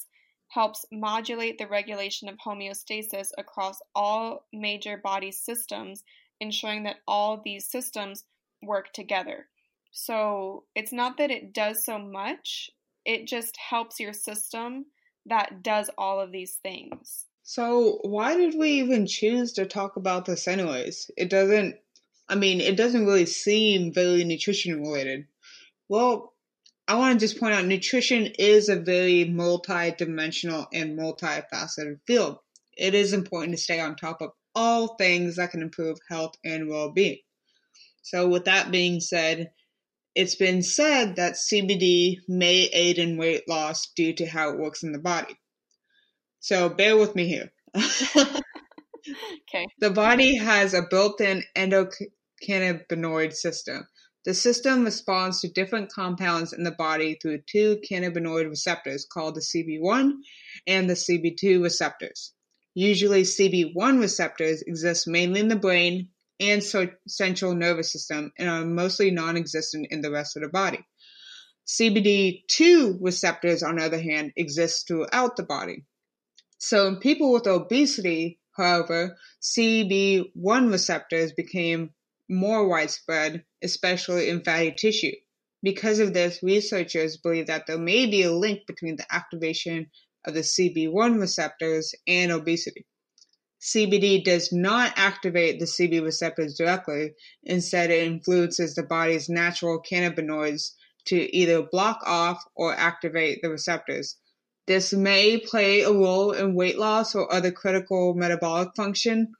helps 0.50 0.86
modulate 0.92 1.58
the 1.58 1.68
regulation 1.68 2.30
of 2.30 2.38
homeostasis 2.38 3.30
across 3.38 3.80
all 3.94 4.46
major 4.54 5.02
body 5.04 5.32
systems 5.32 6.04
ensuring 6.40 6.84
that 6.84 6.98
all 7.08 7.42
these 7.44 7.70
systems 7.70 8.26
work 8.62 8.94
together. 8.94 9.48
So 9.92 10.66
it's 10.76 10.92
not 10.92 11.18
that 11.18 11.32
it 11.32 11.54
does 11.54 11.86
so 11.86 11.98
much, 11.98 12.70
it 13.06 13.28
just 13.28 13.56
helps 13.58 14.00
your 14.00 14.14
system 14.14 14.86
that 15.26 15.64
does 15.64 15.90
all 15.98 16.20
of 16.20 16.32
these 16.32 16.56
things. 16.56 17.26
So, 17.44 18.00
why 18.02 18.36
did 18.36 18.56
we 18.58 18.72
even 18.82 19.06
choose 19.06 19.54
to 19.54 19.66
talk 19.66 19.98
about 19.98 20.26
this, 20.26 20.48
anyways? 20.48 21.12
It 21.16 21.30
doesn't, 21.30 21.76
I 22.28 22.36
mean, 22.36 22.60
it 22.60 22.76
doesn't 22.76 23.06
really 23.06 23.28
seem 23.28 23.94
very 23.94 24.24
nutrition 24.24 24.82
related. 24.82 25.28
Well, 25.88 26.34
I 26.88 26.96
want 26.96 27.20
to 27.20 27.24
just 27.24 27.40
point 27.40 27.54
out 27.54 27.66
nutrition 27.66 28.28
is 28.40 28.70
a 28.70 28.76
very 28.76 29.26
multi 29.26 29.92
dimensional 29.92 30.68
and 30.74 30.98
multifaceted 30.98 32.00
field. 32.06 32.40
It 32.78 32.94
is 32.94 33.14
important 33.14 33.56
to 33.56 33.62
stay 33.62 33.80
on 33.80 33.96
top 33.96 34.22
of 34.22 34.32
all 34.56 34.96
things 34.96 35.36
that 35.36 35.52
can 35.52 35.62
improve 35.62 35.98
health 36.10 36.36
and 36.44 36.70
well 36.70 36.92
being. 36.92 37.20
So, 38.02 38.28
with 38.28 38.46
that 38.46 38.72
being 38.72 39.00
said, 39.00 39.52
it's 40.14 40.36
been 40.36 40.64
said 40.64 41.18
that 41.18 41.34
CBD 41.34 42.20
may 42.28 42.70
aid 42.72 43.00
in 43.00 43.18
weight 43.18 43.50
loss 43.50 43.88
due 43.96 44.14
to 44.14 44.26
how 44.26 44.52
it 44.52 44.60
works 44.60 44.84
in 44.84 44.92
the 44.92 45.00
body. 45.00 45.36
So, 46.40 46.70
bear 46.70 46.96
with 46.96 47.16
me 47.16 47.28
here. 47.28 47.52
okay. 47.76 49.66
The 49.80 49.90
body 49.90 50.38
has 50.38 50.74
a 50.74 50.84
built 50.84 51.20
in 51.20 51.44
endocannabinoid 51.56 53.34
system. 53.34 53.88
The 54.26 54.34
system 54.34 54.86
responds 54.86 55.42
to 55.42 55.50
different 55.50 55.92
compounds 55.92 56.54
in 56.54 56.64
the 56.64 56.72
body 56.72 57.18
through 57.22 57.42
two 57.48 57.80
cannabinoid 57.88 58.50
receptors 58.50 59.06
called 59.06 59.36
the 59.36 59.42
CB1 59.42 60.14
and 60.66 60.90
the 60.90 60.96
CB2 60.96 61.62
receptors. 61.62 62.35
Usually, 62.76 63.24
CB1 63.24 64.02
receptors 64.02 64.62
exist 64.62 65.08
mainly 65.08 65.40
in 65.40 65.48
the 65.48 65.56
brain 65.56 66.10
and 66.42 66.62
central 67.08 67.56
nervous 67.56 67.94
system 67.94 68.34
and 68.38 68.50
are 68.50 68.66
mostly 68.66 69.12
non 69.12 69.38
existent 69.38 69.88
in 69.92 70.02
the 70.02 70.12
rest 70.12 70.36
of 70.36 70.44
the 70.44 70.50
body. 70.50 70.86
CBD2 71.66 72.98
receptors, 73.00 73.64
on 73.64 73.78
the 73.78 73.86
other 73.86 74.00
hand, 74.00 74.34
exist 74.36 74.88
throughout 74.88 75.38
the 75.38 75.44
body. 75.44 75.86
So, 76.58 76.88
in 76.88 76.98
people 76.98 77.32
with 77.32 77.48
obesity, 77.48 78.40
however, 78.52 79.16
CB1 79.42 80.70
receptors 80.70 81.32
became 81.32 81.92
more 82.30 82.68
widespread, 82.68 83.46
especially 83.64 84.30
in 84.30 84.44
fatty 84.44 84.74
tissue. 84.74 85.16
Because 85.64 86.00
of 86.00 86.14
this, 86.14 86.44
researchers 86.44 87.18
believe 87.18 87.48
that 87.48 87.68
there 87.68 87.78
may 87.78 88.06
be 88.06 88.24
a 88.24 88.34
link 88.34 88.68
between 88.68 88.98
the 88.98 89.06
activation 89.10 89.90
of 90.26 90.34
the 90.34 90.42
CB1 90.42 91.20
receptors 91.20 91.94
and 92.08 92.32
obesity. 92.32 92.86
CBD 93.62 94.24
does 94.24 94.52
not 94.52 94.94
activate 94.96 95.60
the 95.60 95.66
CB 95.66 96.04
receptors 96.04 96.56
directly, 96.56 97.14
instead, 97.44 97.90
it 97.90 98.06
influences 98.06 98.76
the 98.76 98.84
body's 98.84 99.28
natural 99.28 99.82
cannabinoids 99.82 100.72
to 101.06 101.36
either 101.36 101.64
block 101.64 102.02
off 102.06 102.44
or 102.56 102.74
activate 102.74 103.42
the 103.42 103.50
receptors. 103.50 104.18
This 104.68 104.94
may 104.94 105.40
play 105.40 105.82
a 105.82 105.92
role 105.92 106.32
in 106.32 106.56
weight 106.56 106.78
loss 106.78 107.16
or 107.16 107.32
other 107.32 107.52
critical 107.52 108.14
metabolic 108.16 108.70
function. 108.76 109.34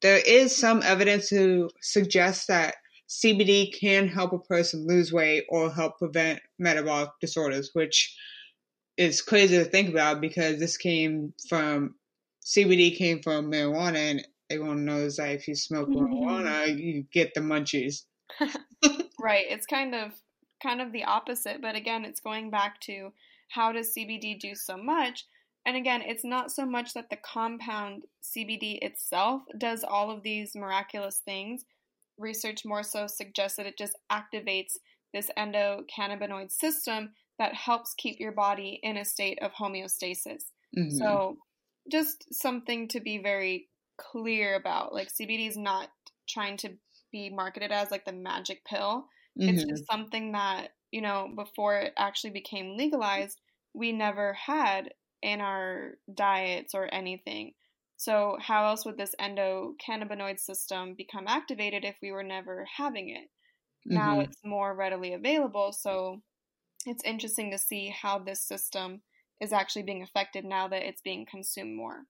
There 0.00 0.22
is 0.26 0.54
some 0.54 0.82
evidence 0.82 1.28
to 1.30 1.70
suggest 1.80 2.48
that 2.48 2.76
CBD 3.08 3.78
can 3.78 4.08
help 4.08 4.32
a 4.32 4.38
person 4.38 4.86
lose 4.86 5.12
weight 5.12 5.44
or 5.48 5.70
help 5.70 5.98
prevent 5.98 6.40
metabolic 6.58 7.10
disorders, 7.20 7.70
which 7.74 8.16
is 8.96 9.22
crazy 9.22 9.58
to 9.58 9.64
think 9.64 9.88
about 9.88 10.20
because 10.20 10.58
this 10.58 10.76
came 10.76 11.32
from 11.48 11.94
CBD 12.44 12.96
came 12.96 13.22
from 13.22 13.50
marijuana, 13.50 14.10
and 14.10 14.28
everyone 14.50 14.84
knows 14.84 15.16
that 15.16 15.30
if 15.30 15.48
you 15.48 15.54
smoke 15.54 15.88
marijuana, 15.88 16.66
mm-hmm. 16.66 16.78
you 16.78 17.04
get 17.12 17.34
the 17.34 17.40
munchies. 17.40 18.02
right. 19.20 19.46
It's 19.48 19.66
kind 19.66 19.94
of 19.94 20.12
kind 20.62 20.80
of 20.80 20.92
the 20.92 21.04
opposite, 21.04 21.60
but 21.60 21.74
again, 21.74 22.04
it's 22.04 22.20
going 22.20 22.50
back 22.50 22.80
to 22.80 23.12
how 23.48 23.72
does 23.72 23.94
CBD 23.94 24.38
do 24.38 24.54
so 24.54 24.76
much? 24.76 25.26
And 25.66 25.76
again, 25.76 26.02
it's 26.02 26.24
not 26.24 26.50
so 26.50 26.66
much 26.66 26.92
that 26.94 27.10
the 27.10 27.16
compound 27.16 28.04
CBD 28.22 28.78
itself 28.82 29.42
does 29.56 29.84
all 29.84 30.10
of 30.10 30.22
these 30.22 30.54
miraculous 30.54 31.20
things. 31.24 31.64
Research 32.18 32.64
more 32.64 32.82
so 32.82 33.06
suggests 33.06 33.56
that 33.56 33.66
it 33.66 33.78
just 33.78 33.96
activates 34.10 34.76
this 35.12 35.30
endocannabinoid 35.38 36.50
system 36.50 37.12
that 37.38 37.54
helps 37.54 37.94
keep 37.96 38.20
your 38.20 38.32
body 38.32 38.80
in 38.82 38.96
a 38.96 39.04
state 39.04 39.38
of 39.42 39.52
homeostasis. 39.52 40.44
Mm-hmm. 40.76 40.96
So, 40.96 41.36
just 41.90 42.26
something 42.32 42.88
to 42.88 43.00
be 43.00 43.18
very 43.18 43.68
clear 43.98 44.54
about. 44.54 44.94
Like, 44.94 45.08
CBD 45.08 45.48
is 45.48 45.56
not 45.56 45.88
trying 46.28 46.56
to 46.58 46.70
be 47.12 47.30
marketed 47.30 47.70
as 47.72 47.90
like 47.90 48.04
the 48.04 48.12
magic 48.12 48.64
pill. 48.64 49.06
Mm-hmm. 49.40 49.48
It's 49.48 49.64
just 49.64 49.86
something 49.90 50.32
that, 50.32 50.68
you 50.90 51.00
know, 51.00 51.28
before 51.36 51.78
it 51.78 51.92
actually 51.96 52.30
became 52.30 52.76
legalized, 52.76 53.40
we 53.74 53.92
never 53.92 54.32
had 54.34 54.90
in 55.22 55.40
our 55.40 55.92
diets 56.12 56.74
or 56.74 56.92
anything. 56.92 57.52
So, 57.96 58.36
how 58.40 58.66
else 58.66 58.84
would 58.84 58.96
this 58.96 59.14
endocannabinoid 59.20 60.38
system 60.38 60.94
become 60.94 61.26
activated 61.26 61.84
if 61.84 61.96
we 62.02 62.12
were 62.12 62.22
never 62.22 62.66
having 62.76 63.10
it? 63.10 63.28
Mm-hmm. 63.88 63.94
Now 63.94 64.20
it's 64.20 64.38
more 64.44 64.74
readily 64.74 65.14
available, 65.14 65.72
so 65.72 66.22
it's 66.86 67.04
interesting 67.04 67.50
to 67.50 67.58
see 67.58 67.88
how 67.88 68.18
this 68.18 68.40
system 68.40 69.02
is 69.40 69.52
actually 69.52 69.82
being 69.82 70.02
affected 70.02 70.44
now 70.44 70.68
that 70.68 70.82
it's 70.82 71.02
being 71.02 71.26
consumed 71.26 71.76
more. 71.76 72.04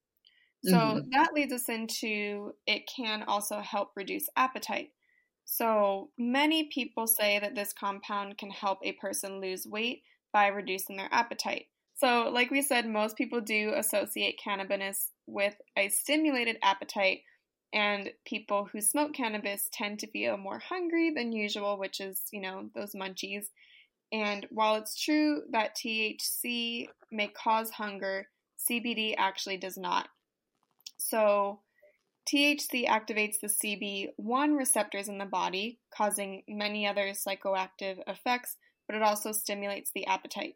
So 0.64 0.72
mm-hmm. 0.72 1.10
that 1.12 1.34
leads 1.34 1.52
us 1.52 1.68
into 1.68 2.54
it 2.66 2.88
can 2.94 3.22
also 3.24 3.60
help 3.60 3.90
reduce 3.96 4.26
appetite. 4.36 4.90
So 5.44 6.10
many 6.18 6.70
people 6.72 7.06
say 7.06 7.38
that 7.38 7.54
this 7.54 7.72
compound 7.72 8.38
can 8.38 8.50
help 8.50 8.78
a 8.82 8.92
person 8.92 9.40
lose 9.40 9.66
weight 9.66 10.02
by 10.32 10.46
reducing 10.46 10.96
their 10.96 11.12
appetite. 11.12 11.66
So, 11.96 12.30
like 12.32 12.50
we 12.50 12.62
said, 12.62 12.88
most 12.88 13.16
people 13.16 13.40
do 13.40 13.72
associate 13.76 14.40
cannabis 14.42 15.10
with 15.26 15.54
a 15.76 15.90
stimulated 15.90 16.56
appetite, 16.62 17.20
and 17.72 18.10
people 18.24 18.68
who 18.72 18.80
smoke 18.80 19.14
cannabis 19.14 19.68
tend 19.72 20.00
to 20.00 20.10
feel 20.10 20.36
more 20.36 20.58
hungry 20.58 21.12
than 21.14 21.32
usual, 21.32 21.78
which 21.78 22.00
is, 22.00 22.22
you 22.32 22.40
know, 22.40 22.70
those 22.74 22.94
munchies. 22.94 23.46
And 24.14 24.46
while 24.50 24.76
it's 24.76 24.94
true 24.94 25.42
that 25.50 25.74
THC 25.74 26.86
may 27.10 27.26
cause 27.26 27.70
hunger, 27.70 28.28
CBD 28.56 29.16
actually 29.18 29.56
does 29.56 29.76
not. 29.76 30.08
So, 30.96 31.62
THC 32.32 32.86
activates 32.86 33.40
the 33.40 33.48
CB1 33.48 34.56
receptors 34.56 35.08
in 35.08 35.18
the 35.18 35.24
body, 35.24 35.80
causing 35.92 36.44
many 36.46 36.86
other 36.86 37.08
psychoactive 37.08 37.98
effects, 38.06 38.56
but 38.86 38.94
it 38.94 39.02
also 39.02 39.32
stimulates 39.32 39.90
the 39.92 40.06
appetite. 40.06 40.54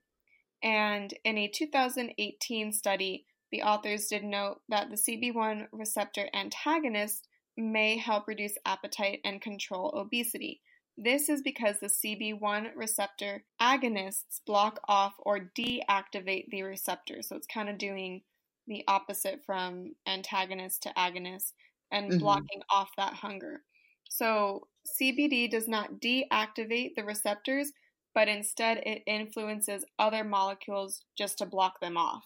And 0.63 1.13
in 1.25 1.37
a 1.37 1.49
2018 1.49 2.73
study, 2.73 3.27
the 3.51 3.63
authors 3.63 4.07
did 4.07 4.23
note 4.23 4.61
that 4.69 4.89
the 4.89 4.97
CB1 4.97 5.67
receptor 5.73 6.29
antagonist 6.33 7.27
may 7.57 7.99
help 7.99 8.29
reduce 8.29 8.57
appetite 8.65 9.21
and 9.25 9.43
control 9.43 9.93
obesity. 9.97 10.61
This 11.01 11.29
is 11.29 11.43
because 11.43 11.77
the 11.79 11.87
CB1 11.87 12.71
receptor 12.75 13.45
agonists 13.63 14.41
block 14.45 14.81
off 14.89 15.15
or 15.21 15.49
deactivate 15.57 16.47
the 16.51 16.65
receptor. 16.65 17.23
So 17.23 17.37
it's 17.37 17.47
kind 17.47 17.69
of 17.69 17.79
doing 17.79 18.23
the 18.67 18.83
opposite 18.89 19.45
from 19.47 19.95
antagonist 20.09 20.83
to 20.83 20.93
agonist 20.99 21.53
and 21.93 22.11
mm-hmm. 22.11 22.19
blocking 22.19 22.63
off 22.69 22.91
that 22.97 23.15
hunger. 23.15 23.63
So 24.11 24.67
CBD 25.01 25.49
does 25.49 25.69
not 25.69 26.01
deactivate 26.01 26.97
the 26.97 27.05
receptors, 27.05 27.71
but 28.13 28.27
instead 28.27 28.79
it 28.79 29.05
influences 29.07 29.85
other 30.01 30.25
molecules 30.25 31.03
just 31.17 31.39
to 31.39 31.47
block 31.47 31.79
them 31.81 31.97
off. 31.97 32.25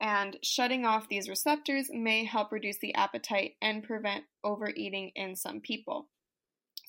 And 0.00 0.36
shutting 0.42 0.84
off 0.84 1.08
these 1.08 1.28
receptors 1.28 1.88
may 1.92 2.24
help 2.24 2.50
reduce 2.50 2.78
the 2.78 2.96
appetite 2.96 3.52
and 3.62 3.84
prevent 3.84 4.24
overeating 4.42 5.12
in 5.14 5.36
some 5.36 5.60
people. 5.60 6.08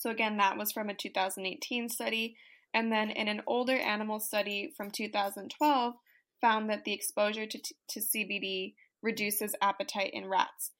So, 0.03 0.09
again, 0.09 0.35
that 0.35 0.57
was 0.57 0.73
from 0.73 0.89
a 0.89 0.93
2018 0.93 1.87
study. 1.87 2.35
And 2.73 2.91
then 2.91 3.09
in 3.09 3.29
an 3.29 3.41
older 3.47 3.77
animal 3.77 4.19
study 4.19 4.73
from 4.75 4.91
2012, 4.91 5.93
found 6.41 6.69
that 6.69 6.83
the 6.83 6.91
exposure 6.91 7.45
to, 7.45 7.57
to 7.87 8.01
CBD 8.01 8.73
reduces 9.01 9.55
appetite 9.61 10.09
in 10.11 10.27
rats. 10.27 10.71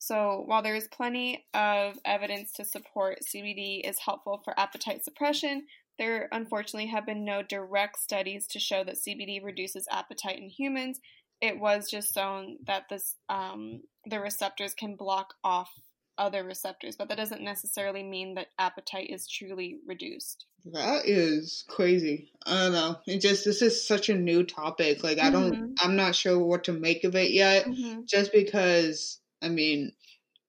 So, 0.00 0.42
while 0.46 0.62
there 0.62 0.74
is 0.74 0.88
plenty 0.88 1.44
of 1.54 1.94
evidence 2.04 2.54
to 2.54 2.64
support 2.64 3.20
CBD 3.22 3.88
is 3.88 4.00
helpful 4.00 4.42
for 4.44 4.58
appetite 4.58 5.04
suppression, 5.04 5.66
there 5.96 6.28
unfortunately 6.32 6.90
have 6.90 7.06
been 7.06 7.24
no 7.24 7.40
direct 7.40 8.00
studies 8.00 8.48
to 8.48 8.58
show 8.58 8.82
that 8.82 8.96
CBD 8.96 9.44
reduces 9.44 9.86
appetite 9.92 10.40
in 10.40 10.48
humans. 10.48 10.98
It 11.40 11.60
was 11.60 11.88
just 11.88 12.12
shown 12.12 12.56
that 12.66 12.86
this 12.90 13.14
um, 13.28 13.82
the 14.06 14.18
receptors 14.18 14.74
can 14.74 14.96
block 14.96 15.34
off 15.44 15.70
other 16.22 16.44
receptors, 16.44 16.94
but 16.96 17.08
that 17.08 17.18
doesn't 17.18 17.42
necessarily 17.42 18.04
mean 18.04 18.34
that 18.34 18.46
appetite 18.56 19.10
is 19.10 19.26
truly 19.26 19.78
reduced. 19.86 20.46
That 20.72 21.02
is 21.06 21.64
crazy. 21.68 22.30
I 22.46 22.54
don't 22.54 22.72
know. 22.72 22.96
It 23.08 23.18
just 23.20 23.44
this 23.44 23.60
is 23.60 23.86
such 23.86 24.08
a 24.08 24.14
new 24.14 24.44
topic. 24.44 25.02
Like 25.02 25.18
I 25.18 25.30
don't 25.30 25.52
mm-hmm. 25.52 25.72
I'm 25.80 25.96
not 25.96 26.14
sure 26.14 26.38
what 26.38 26.64
to 26.64 26.72
make 26.72 27.02
of 27.02 27.16
it 27.16 27.32
yet. 27.32 27.66
Mm-hmm. 27.66 28.02
Just 28.06 28.32
because 28.32 29.18
I 29.42 29.48
mean 29.48 29.92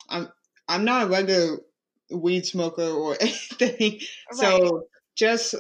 I'm 0.08 0.30
I'm 0.70 0.86
not 0.86 1.08
a 1.08 1.10
regular 1.10 1.58
weed 2.12 2.46
smoker 2.46 2.84
or 2.84 3.18
anything. 3.20 3.94
Right. 3.94 4.00
So 4.34 4.84
just 5.16 5.56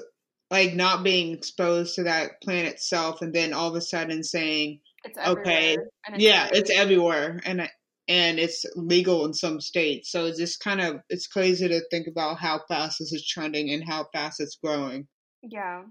like 0.51 0.75
not 0.75 1.03
being 1.03 1.33
exposed 1.33 1.95
to 1.95 2.03
that 2.03 2.39
plant 2.43 2.67
itself 2.67 3.23
and 3.23 3.33
then 3.33 3.53
all 3.53 3.69
of 3.69 3.75
a 3.75 3.81
sudden 3.81 4.23
saying 4.23 4.79
okay 5.27 5.75
yeah 6.15 6.47
it's 6.53 6.69
everywhere 6.69 7.41
and 7.45 7.67
and 8.07 8.39
it's 8.39 8.65
legal 8.75 9.25
in 9.25 9.33
some 9.33 9.61
states. 9.61 10.11
So 10.11 10.25
it's 10.25 10.39
just 10.39 10.59
kind 10.59 10.81
of 10.81 11.01
it's 11.09 11.27
crazy 11.27 11.67
to 11.67 11.81
think 11.89 12.07
about 12.07 12.39
how 12.39 12.61
fast 12.67 12.99
this 12.99 13.13
is 13.13 13.27
trending 13.27 13.71
and 13.71 13.83
how 13.83 14.07
fast 14.13 14.39
it's 14.39 14.57
growing. 14.61 15.07
Yeah. 15.41 15.83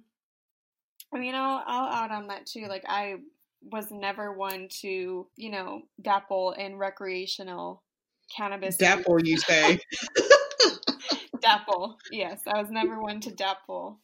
I 1.15 1.19
mean, 1.19 1.35
I'll 1.35 1.63
I'll 1.67 1.93
add 1.93 2.11
on 2.11 2.29
that 2.29 2.47
too. 2.47 2.67
Like 2.69 2.85
I 2.87 3.17
was 3.63 3.87
never 3.91 4.33
one 4.33 4.69
to, 4.81 5.27
you 5.37 5.51
know, 5.51 5.83
dabble 6.01 6.53
in 6.53 6.77
recreational 6.77 7.83
cannabis. 8.35 8.77
Dabble, 8.77 9.21
you 9.25 9.39
say? 9.39 9.79
dabble. 11.41 11.99
Yes, 12.11 12.41
I 12.47 12.61
was 12.61 12.71
never 12.71 13.01
one 13.01 13.21
to 13.21 13.31
dabble. 13.31 14.01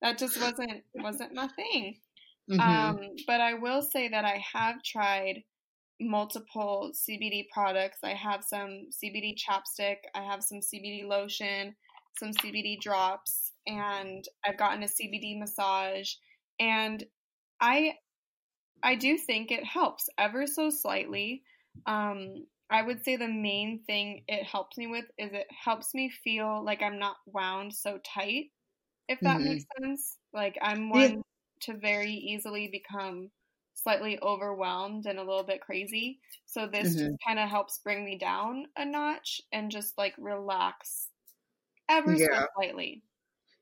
That 0.00 0.18
just 0.18 0.40
wasn't 0.40 0.82
wasn't 0.94 1.34
my 1.34 1.48
thing. 1.48 1.96
Mm-hmm. 2.50 2.60
Um, 2.60 3.00
but 3.26 3.40
I 3.40 3.54
will 3.54 3.82
say 3.82 4.08
that 4.08 4.24
I 4.24 4.42
have 4.52 4.82
tried 4.82 5.44
multiple 6.02 6.92
CBD 6.94 7.48
products. 7.52 7.98
I 8.02 8.14
have 8.14 8.44
some 8.44 8.88
CBD 8.92 9.34
chapstick, 9.36 9.96
I 10.14 10.22
have 10.22 10.42
some 10.42 10.60
CBD 10.60 11.06
lotion, 11.06 11.74
some 12.18 12.32
CBD 12.32 12.80
drops, 12.80 13.52
and 13.66 14.24
I've 14.46 14.58
gotten 14.58 14.82
a 14.82 14.86
CBD 14.86 15.38
massage 15.38 16.12
and 16.58 17.04
I 17.60 17.94
I 18.82 18.96
do 18.96 19.16
think 19.16 19.50
it 19.50 19.64
helps 19.64 20.08
ever 20.18 20.46
so 20.46 20.70
slightly. 20.70 21.42
Um, 21.86 22.46
I 22.68 22.82
would 22.82 23.04
say 23.04 23.16
the 23.16 23.28
main 23.28 23.82
thing 23.86 24.24
it 24.26 24.44
helps 24.44 24.76
me 24.76 24.88
with 24.88 25.04
is 25.18 25.32
it 25.32 25.46
helps 25.64 25.94
me 25.94 26.10
feel 26.24 26.64
like 26.64 26.82
I'm 26.82 26.98
not 26.98 27.16
wound 27.26 27.74
so 27.74 27.98
tight, 28.04 28.46
if 29.08 29.20
that 29.20 29.36
mm-hmm. 29.36 29.44
makes 29.44 29.64
sense. 29.80 30.18
Like 30.32 30.58
I'm 30.60 30.90
one 30.90 31.00
yeah. 31.00 31.18
to 31.62 31.78
very 31.78 32.12
easily 32.12 32.68
become 32.68 33.30
slightly 33.74 34.18
overwhelmed 34.22 35.06
and 35.06 35.18
a 35.18 35.24
little 35.24 35.42
bit 35.42 35.60
crazy. 35.60 36.20
So 36.46 36.66
this 36.66 36.94
mm-hmm. 36.94 37.06
just 37.06 37.18
kind 37.26 37.38
of 37.38 37.48
helps 37.48 37.78
bring 37.78 38.04
me 38.04 38.18
down 38.18 38.66
a 38.76 38.84
notch 38.84 39.40
and 39.52 39.70
just 39.70 39.96
like 39.98 40.14
relax 40.18 41.08
ever 41.88 42.14
yeah. 42.14 42.26
so 42.26 42.46
slightly. 42.56 43.02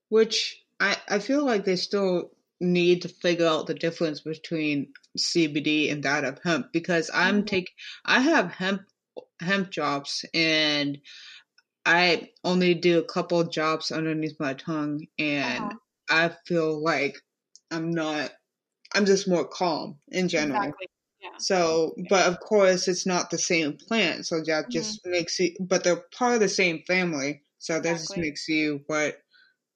Which 0.09 0.63
I 0.79 0.97
I 1.09 1.19
feel 1.19 1.45
like 1.45 1.65
they 1.65 1.77
still 1.77 2.31
need 2.61 3.03
to 3.03 3.09
figure 3.09 3.47
out 3.47 3.67
the 3.67 3.75
difference 3.75 4.21
between 4.21 4.93
CBD 5.19 5.91
and 5.91 6.03
that 6.03 6.25
of 6.25 6.39
hemp 6.43 6.73
because 6.73 7.11
I'm 7.13 7.39
mm-hmm. 7.39 7.47
take 7.47 7.71
I 8.05 8.21
have 8.21 8.53
hemp 8.53 8.83
hemp 9.41 9.71
jobs 9.71 10.25
and 10.35 10.99
I 11.87 12.31
only 12.45 12.75
do 12.75 12.99
a 12.99 13.05
couple 13.05 13.43
jobs 13.45 13.91
underneath 13.91 14.39
my 14.39 14.55
tongue 14.55 15.07
and 15.19 15.65
uh-huh. 15.65 15.77
I 16.11 16.31
feel 16.47 16.83
like 16.83 17.17
I'm 17.71 17.91
not 17.93 18.31
I'm 18.95 19.07
just 19.07 19.29
more 19.29 19.47
calm 19.47 19.99
in 20.09 20.29
general. 20.29 20.59
Exactly. 20.59 20.87
Yeah. 21.23 21.37
So, 21.39 21.95
but 22.09 22.27
of 22.27 22.41
course, 22.41 22.89
it's 22.89 23.07
not 23.07 23.31
the 23.31 23.39
same 23.39 23.77
plant, 23.77 24.27
so 24.27 24.39
that 24.39 24.47
mm-hmm. 24.47 24.71
just 24.71 25.07
makes 25.07 25.39
you. 25.39 25.55
But 25.61 25.85
they're 25.85 26.03
part 26.17 26.35
of 26.35 26.41
the 26.41 26.49
same 26.49 26.83
family, 26.87 27.43
so 27.59 27.75
that 27.75 27.81
exactly. 27.81 27.99
just 27.99 28.17
makes 28.17 28.49
you 28.49 28.81
what 28.87 29.19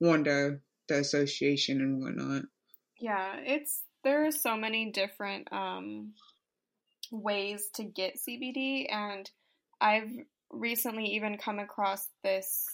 wonder 0.00 0.62
the 0.88 0.98
association 0.98 1.80
and 1.80 2.02
whatnot. 2.02 2.44
Yeah, 2.98 3.36
it's 3.44 3.82
there 4.04 4.26
are 4.26 4.30
so 4.30 4.56
many 4.56 4.90
different 4.90 5.52
um, 5.52 6.14
ways 7.10 7.68
to 7.74 7.84
get 7.84 8.16
CBD, 8.16 8.86
and 8.90 9.30
I've 9.80 10.10
recently 10.50 11.06
even 11.06 11.36
come 11.36 11.58
across 11.58 12.08
this 12.22 12.64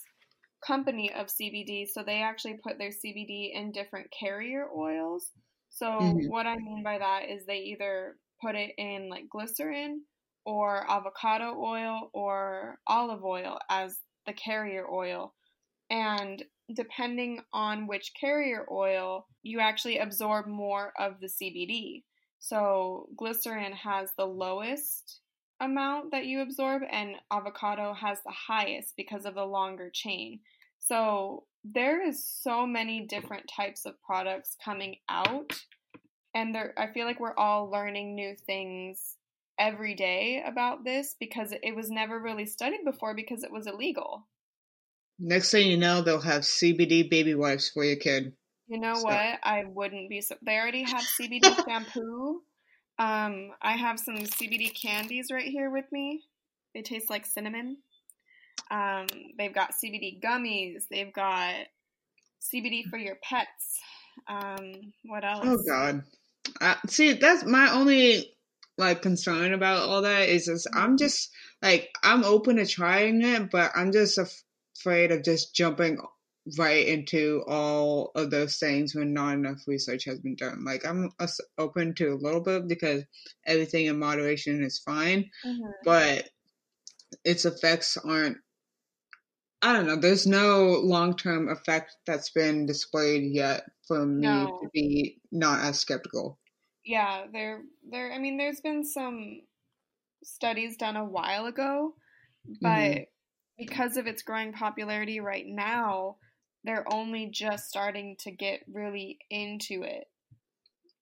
company 0.65 1.13
of 1.13 1.27
CBD. 1.27 1.89
So 1.89 2.03
they 2.03 2.23
actually 2.23 2.59
put 2.63 2.79
their 2.79 2.91
CBD 2.91 3.53
in 3.55 3.73
different 3.73 4.09
carrier 4.11 4.67
oils. 4.77 5.31
So 5.71 5.87
mm-hmm. 5.87 6.29
what 6.29 6.47
I 6.47 6.57
mean 6.57 6.83
by 6.83 6.99
that 6.99 7.31
is 7.31 7.47
they 7.47 7.59
either 7.59 8.17
put 8.43 8.55
it 8.55 8.73
in 8.77 9.09
like 9.09 9.29
glycerin 9.31 10.03
or 10.45 10.91
avocado 10.91 11.55
oil 11.59 12.11
or 12.13 12.79
olive 12.87 13.25
oil 13.25 13.59
as 13.69 13.99
the 14.27 14.33
carrier 14.33 14.87
oil. 14.91 15.35
And 15.91 16.43
depending 16.75 17.41
on 17.53 17.87
which 17.87 18.13
carrier 18.19 18.67
oil, 18.71 19.27
you 19.43 19.61
actually 19.61 19.99
absorb 19.99 20.47
more 20.47 20.93
of 20.99 21.21
the 21.21 21.29
CBD. 21.29 22.05
So 22.39 23.09
glycerin 23.17 23.73
has 23.73 24.11
the 24.17 24.27
lowest 24.27 25.21
amount 25.61 26.11
that 26.13 26.25
you 26.25 26.41
absorb, 26.41 26.83
and 26.91 27.17
avocado 27.31 27.93
has 27.93 28.19
the 28.25 28.35
highest 28.49 28.95
because 28.97 29.27
of 29.27 29.35
the 29.35 29.45
longer 29.45 29.91
chain. 29.93 30.41
So 30.79 31.45
there 31.65 32.07
is 32.07 32.25
so 32.25 32.67
many 32.67 33.07
different 33.07 33.51
types 33.55 33.85
of 33.87 34.01
products 34.03 34.57
coming 34.65 34.97
out, 35.09 35.53
and 36.35 36.55
there 36.55 36.75
I 36.79 36.93
feel 36.93 37.07
like 37.07 37.21
we're 37.21 37.37
all 37.37 37.71
learning 37.71 38.15
new 38.15 38.35
things 38.47 39.17
every 39.59 39.95
day 39.95 40.43
about 40.45 40.85
this 40.85 41.17
because 41.21 41.53
it 41.53 41.77
was 41.77 41.91
never 41.91 42.19
really 42.19 42.47
studied 42.47 42.85
before 42.85 43.15
because 43.15 43.45
it 43.45 43.53
was 43.53 43.67
illegal. 43.67 44.27
Next 45.19 45.51
thing 45.51 45.69
you 45.69 45.77
know, 45.77 46.01
they'll 46.01 46.21
have 46.21 46.43
CBD 46.43 47.11
baby 47.11 47.35
wipes 47.35 47.69
for 47.69 47.85
your 47.85 47.97
kid. 47.97 48.33
You 48.69 48.81
know 48.81 48.95
so. 48.95 49.05
what? 49.05 49.39
I 49.43 49.65
wouldn't 49.67 50.09
be 50.09 50.23
so. 50.23 50.37
They 50.45 50.57
already 50.57 50.85
have 50.85 51.03
CBD 51.21 51.65
shampoo. 51.69 52.41
Um, 52.99 53.51
I 53.61 53.73
have 53.73 53.99
some 53.99 54.17
CBD 54.17 54.73
candies 54.81 55.29
right 55.31 55.45
here 55.45 55.71
with 55.71 55.87
me. 55.93 56.23
They 56.75 56.83
taste 56.83 57.11
like 57.11 57.27
cinnamon. 57.27 57.79
Um, 58.71 59.07
they've 59.39 59.55
got 59.55 59.73
CBD 59.73 60.21
gummies. 60.23 60.85
They've 60.91 61.13
got 61.13 61.55
CBD 62.41 62.85
for 62.89 62.97
your 62.97 63.17
pets. 63.23 63.81
Um, 64.29 64.93
what 65.05 65.25
else? 65.25 65.45
Oh 65.45 65.59
God. 65.67 66.03
Uh, 66.61 66.75
see, 66.89 67.13
that's 67.15 67.45
my 67.45 67.73
only 67.73 68.33
like 68.79 69.03
concern 69.03 69.53
about 69.53 69.89
all 69.89 70.03
that 70.03 70.29
is 70.29 70.47
just 70.47 70.67
I'm 70.75 70.91
mm-hmm. 70.91 70.97
just 70.97 71.31
like 71.63 71.91
I'm 72.03 72.25
open 72.25 72.57
to 72.57 72.67
trying 72.67 73.23
it, 73.23 73.51
but 73.51 73.73
I'm 73.75 73.93
just 73.93 74.19
af- 74.19 74.43
afraid 74.79 75.13
of 75.13 75.23
just 75.23 75.55
jumping 75.55 75.99
right 76.59 76.87
into 76.87 77.45
all 77.47 78.11
of 78.15 78.31
those 78.31 78.57
things 78.57 78.95
when 78.95 79.13
not 79.13 79.35
enough 79.35 79.61
research 79.67 80.05
has 80.05 80.19
been 80.19 80.37
done. 80.37 80.65
Like 80.65 80.87
I'm 80.87 81.11
open 81.59 81.95
to 81.97 82.09
a 82.09 82.15
little 82.15 82.41
bit 82.41 82.67
because 82.67 83.05
everything 83.47 83.87
in 83.87 83.99
moderation 83.99 84.65
is 84.65 84.79
fine, 84.79 85.31
mm-hmm. 85.47 85.71
but 85.85 86.29
its 87.25 87.45
effects 87.45 87.97
aren't. 87.97 88.39
I 89.63 89.73
don't 89.73 89.87
know. 89.87 89.97
There's 89.97 90.27
no 90.27 90.81
long 90.83 91.17
term 91.17 91.49
effect 91.49 91.97
that's 92.07 92.31
been 92.31 92.67
displayed 92.67 93.33
yet 93.33 93.65
for 93.87 94.07
me 94.07 94.27
no. 94.27 94.59
to 94.63 94.69
be 94.73 95.21
not 95.31 95.61
as 95.61 95.79
skeptical. 95.79 96.39
Yeah, 96.85 97.27
there, 97.33 97.63
there. 97.91 98.13
I 98.13 98.19
mean, 98.19 98.39
there's 98.39 98.61
been 98.61 98.85
some 98.85 99.43
studies 100.25 100.77
done 100.77 100.97
a 100.97 101.05
while 101.05 101.47
ago, 101.47 101.95
but 102.61 102.69
mm-hmm 102.69 103.03
because 103.61 103.99
of 103.99 104.07
its 104.07 104.23
growing 104.23 104.53
popularity 104.53 105.21
right 105.21 105.45
now, 105.47 106.17
they're 106.65 106.91
only 106.93 107.27
just 107.27 107.69
starting 107.69 108.17
to 108.21 108.31
get 108.31 108.61
really 108.73 109.19
into 109.29 109.83
it. 109.83 110.05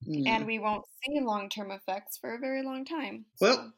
Yeah. 0.00 0.34
And 0.34 0.46
we 0.46 0.58
won't 0.58 0.84
see 1.04 1.20
long 1.20 1.48
term 1.48 1.70
effects 1.70 2.18
for 2.18 2.34
a 2.34 2.38
very 2.38 2.64
long 2.64 2.84
time. 2.84 3.26
So. 3.36 3.46
Well, 3.46 3.72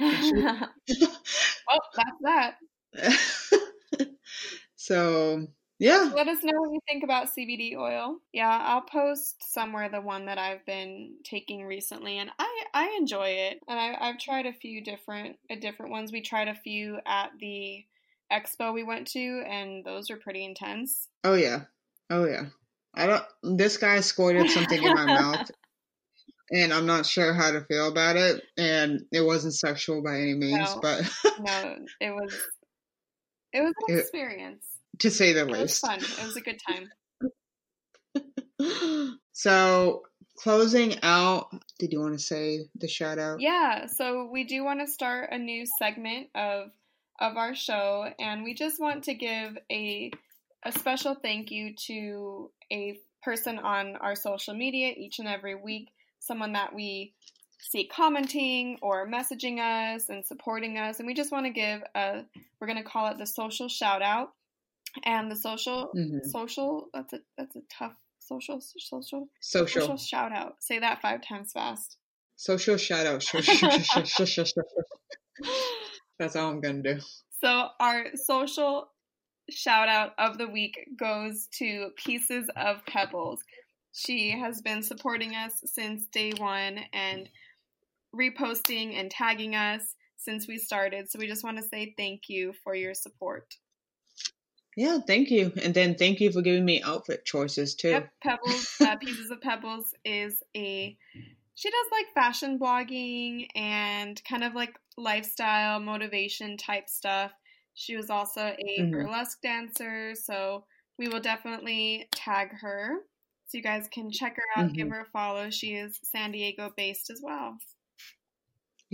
well, 0.00 1.80
that's 1.94 2.10
that. 2.22 2.54
so, 4.76 5.46
yeah. 5.78 6.12
Let 6.14 6.28
us 6.28 6.42
know 6.42 6.60
what 6.60 6.72
you 6.72 6.80
think 6.88 7.04
about 7.04 7.28
CBD 7.36 7.76
oil. 7.76 8.18
Yeah, 8.32 8.58
I'll 8.64 8.82
post 8.82 9.52
somewhere 9.52 9.88
the 9.88 10.00
one 10.00 10.26
that 10.26 10.38
I've 10.38 10.64
been 10.66 11.16
taking 11.24 11.64
recently, 11.64 12.18
and 12.18 12.30
I 12.38 12.64
I 12.72 12.96
enjoy 12.98 13.28
it. 13.28 13.60
And 13.68 13.78
I, 13.78 13.96
I've 14.00 14.18
tried 14.18 14.46
a 14.46 14.52
few 14.52 14.82
different 14.82 15.36
uh, 15.50 15.56
different 15.60 15.90
ones. 15.90 16.12
We 16.12 16.22
tried 16.22 16.48
a 16.48 16.54
few 16.54 16.98
at 17.06 17.30
the 17.40 17.84
expo 18.32 18.72
we 18.72 18.84
went 18.84 19.08
to, 19.08 19.42
and 19.48 19.84
those 19.84 20.10
were 20.10 20.16
pretty 20.16 20.44
intense. 20.44 21.08
Oh 21.24 21.34
yeah, 21.34 21.62
oh 22.08 22.24
yeah. 22.24 22.46
I 22.94 23.06
don't. 23.06 23.58
This 23.58 23.76
guy 23.76 24.00
squirted 24.00 24.50
something 24.50 24.82
in 24.82 24.94
my 24.94 25.06
mouth, 25.20 25.50
and 26.50 26.72
I'm 26.72 26.86
not 26.86 27.06
sure 27.06 27.34
how 27.34 27.50
to 27.50 27.64
feel 27.64 27.88
about 27.88 28.16
it. 28.16 28.42
And 28.56 29.04
it 29.12 29.22
wasn't 29.22 29.54
sexual 29.54 30.02
by 30.02 30.16
any 30.20 30.34
means, 30.34 30.74
no, 30.74 30.80
but 30.80 31.10
no, 31.40 31.76
it 32.00 32.10
was. 32.10 32.32
It 33.54 33.62
was 33.62 33.72
an 33.88 33.98
experience 33.98 34.66
to 34.98 35.10
say 35.10 35.32
the 35.32 35.42
it 35.42 35.50
least. 35.50 35.82
Was 35.82 35.90
fun. 35.90 36.00
It 36.00 36.24
was 36.24 36.36
a 36.36 36.40
good 36.40 36.60
time. 36.68 36.90
so 39.32 40.02
closing 40.36 41.00
out, 41.02 41.48
did 41.78 41.92
you 41.92 42.00
want 42.00 42.14
to 42.14 42.18
say 42.18 42.66
the 42.74 42.88
shout 42.88 43.20
out? 43.20 43.40
Yeah, 43.40 43.86
so 43.86 44.28
we 44.30 44.42
do 44.42 44.64
want 44.64 44.80
to 44.80 44.88
start 44.88 45.30
a 45.30 45.38
new 45.38 45.66
segment 45.78 46.28
of 46.34 46.70
of 47.20 47.36
our 47.36 47.54
show 47.54 48.12
and 48.18 48.42
we 48.42 48.54
just 48.54 48.80
want 48.80 49.04
to 49.04 49.14
give 49.14 49.56
a 49.70 50.10
a 50.64 50.72
special 50.72 51.14
thank 51.14 51.52
you 51.52 51.74
to 51.86 52.50
a 52.72 52.98
person 53.22 53.60
on 53.60 53.94
our 53.96 54.16
social 54.16 54.54
media 54.54 54.92
each 54.96 55.20
and 55.20 55.28
every 55.28 55.54
week, 55.54 55.90
someone 56.18 56.54
that 56.54 56.74
we 56.74 57.14
see 57.70 57.86
commenting 57.86 58.78
or 58.82 59.08
messaging 59.08 59.58
us 59.58 60.08
and 60.08 60.24
supporting 60.24 60.78
us 60.78 60.98
and 60.98 61.06
we 61.06 61.14
just 61.14 61.32
want 61.32 61.46
to 61.46 61.50
give 61.50 61.82
a 61.94 62.22
we're 62.60 62.66
going 62.66 62.82
to 62.82 62.88
call 62.88 63.08
it 63.08 63.18
the 63.18 63.26
social 63.26 63.68
shout 63.68 64.02
out 64.02 64.32
and 65.04 65.30
the 65.30 65.36
social 65.36 65.90
mm-hmm. 65.96 66.18
social 66.28 66.88
that's 66.92 67.12
a 67.12 67.20
that's 67.36 67.56
a 67.56 67.60
tough 67.70 67.94
social 68.24 68.60
social 68.60 69.28
social 69.40 69.66
social 69.66 69.96
shout 69.96 70.32
out. 70.32 70.56
Say 70.60 70.78
that 70.78 71.02
five 71.02 71.20
times 71.22 71.52
fast. 71.52 71.96
Social 72.36 72.76
shout 72.76 73.06
out. 73.06 73.24
that's 76.18 76.36
all 76.36 76.50
I'm 76.50 76.60
gonna 76.60 76.82
do. 76.82 76.98
So 77.42 77.68
our 77.80 78.06
social 78.14 78.88
shout 79.50 79.88
out 79.88 80.12
of 80.18 80.38
the 80.38 80.48
week 80.48 80.78
goes 80.98 81.48
to 81.58 81.90
Pieces 81.96 82.48
of 82.56 82.84
Pebbles. 82.86 83.40
She 83.92 84.30
has 84.30 84.60
been 84.62 84.82
supporting 84.82 85.34
us 85.36 85.62
since 85.66 86.06
day 86.06 86.32
one 86.36 86.80
and 86.92 87.28
reposting 88.14 88.98
and 88.98 89.10
tagging 89.10 89.54
us 89.54 89.94
since 90.16 90.48
we 90.48 90.58
started. 90.58 91.10
So 91.10 91.18
we 91.18 91.26
just 91.26 91.44
want 91.44 91.58
to 91.58 91.62
say 91.62 91.94
thank 91.96 92.22
you 92.28 92.54
for 92.62 92.74
your 92.74 92.94
support. 92.94 93.54
Yeah, 94.76 94.98
thank 95.06 95.30
you. 95.30 95.52
And 95.62 95.72
then 95.72 95.94
thank 95.94 96.20
you 96.20 96.32
for 96.32 96.42
giving 96.42 96.64
me 96.64 96.82
outfit 96.82 97.24
choices 97.24 97.74
too. 97.74 97.90
Yep, 97.90 98.10
Pebbles, 98.22 98.76
uh, 98.80 98.96
Pieces 99.00 99.30
of 99.30 99.40
Pebbles 99.40 99.94
is 100.04 100.42
a 100.56 100.96
she 101.56 101.70
does 101.70 101.86
like 101.92 102.06
fashion 102.14 102.58
blogging 102.58 103.46
and 103.54 104.20
kind 104.28 104.42
of 104.42 104.54
like 104.54 104.76
lifestyle 104.96 105.78
motivation 105.78 106.56
type 106.56 106.88
stuff. 106.88 107.30
She 107.74 107.96
was 107.96 108.10
also 108.10 108.40
a 108.40 108.80
mm-hmm. 108.80 108.90
burlesque 108.90 109.40
dancer, 109.40 110.14
so 110.16 110.64
we 110.98 111.06
will 111.06 111.20
definitely 111.20 112.08
tag 112.12 112.48
her 112.60 112.98
so 113.46 113.58
you 113.58 113.62
guys 113.62 113.88
can 113.92 114.10
check 114.10 114.36
her 114.36 114.60
out, 114.60 114.70
Mhm. 114.70 114.74
give 114.74 114.88
her 114.88 115.00
a 115.00 115.10
follow. 115.10 115.50
She 115.50 115.74
is 115.74 116.00
San 116.02 116.32
Diego 116.32 116.72
based 116.76 117.10
as 117.10 117.20
well. 117.22 117.58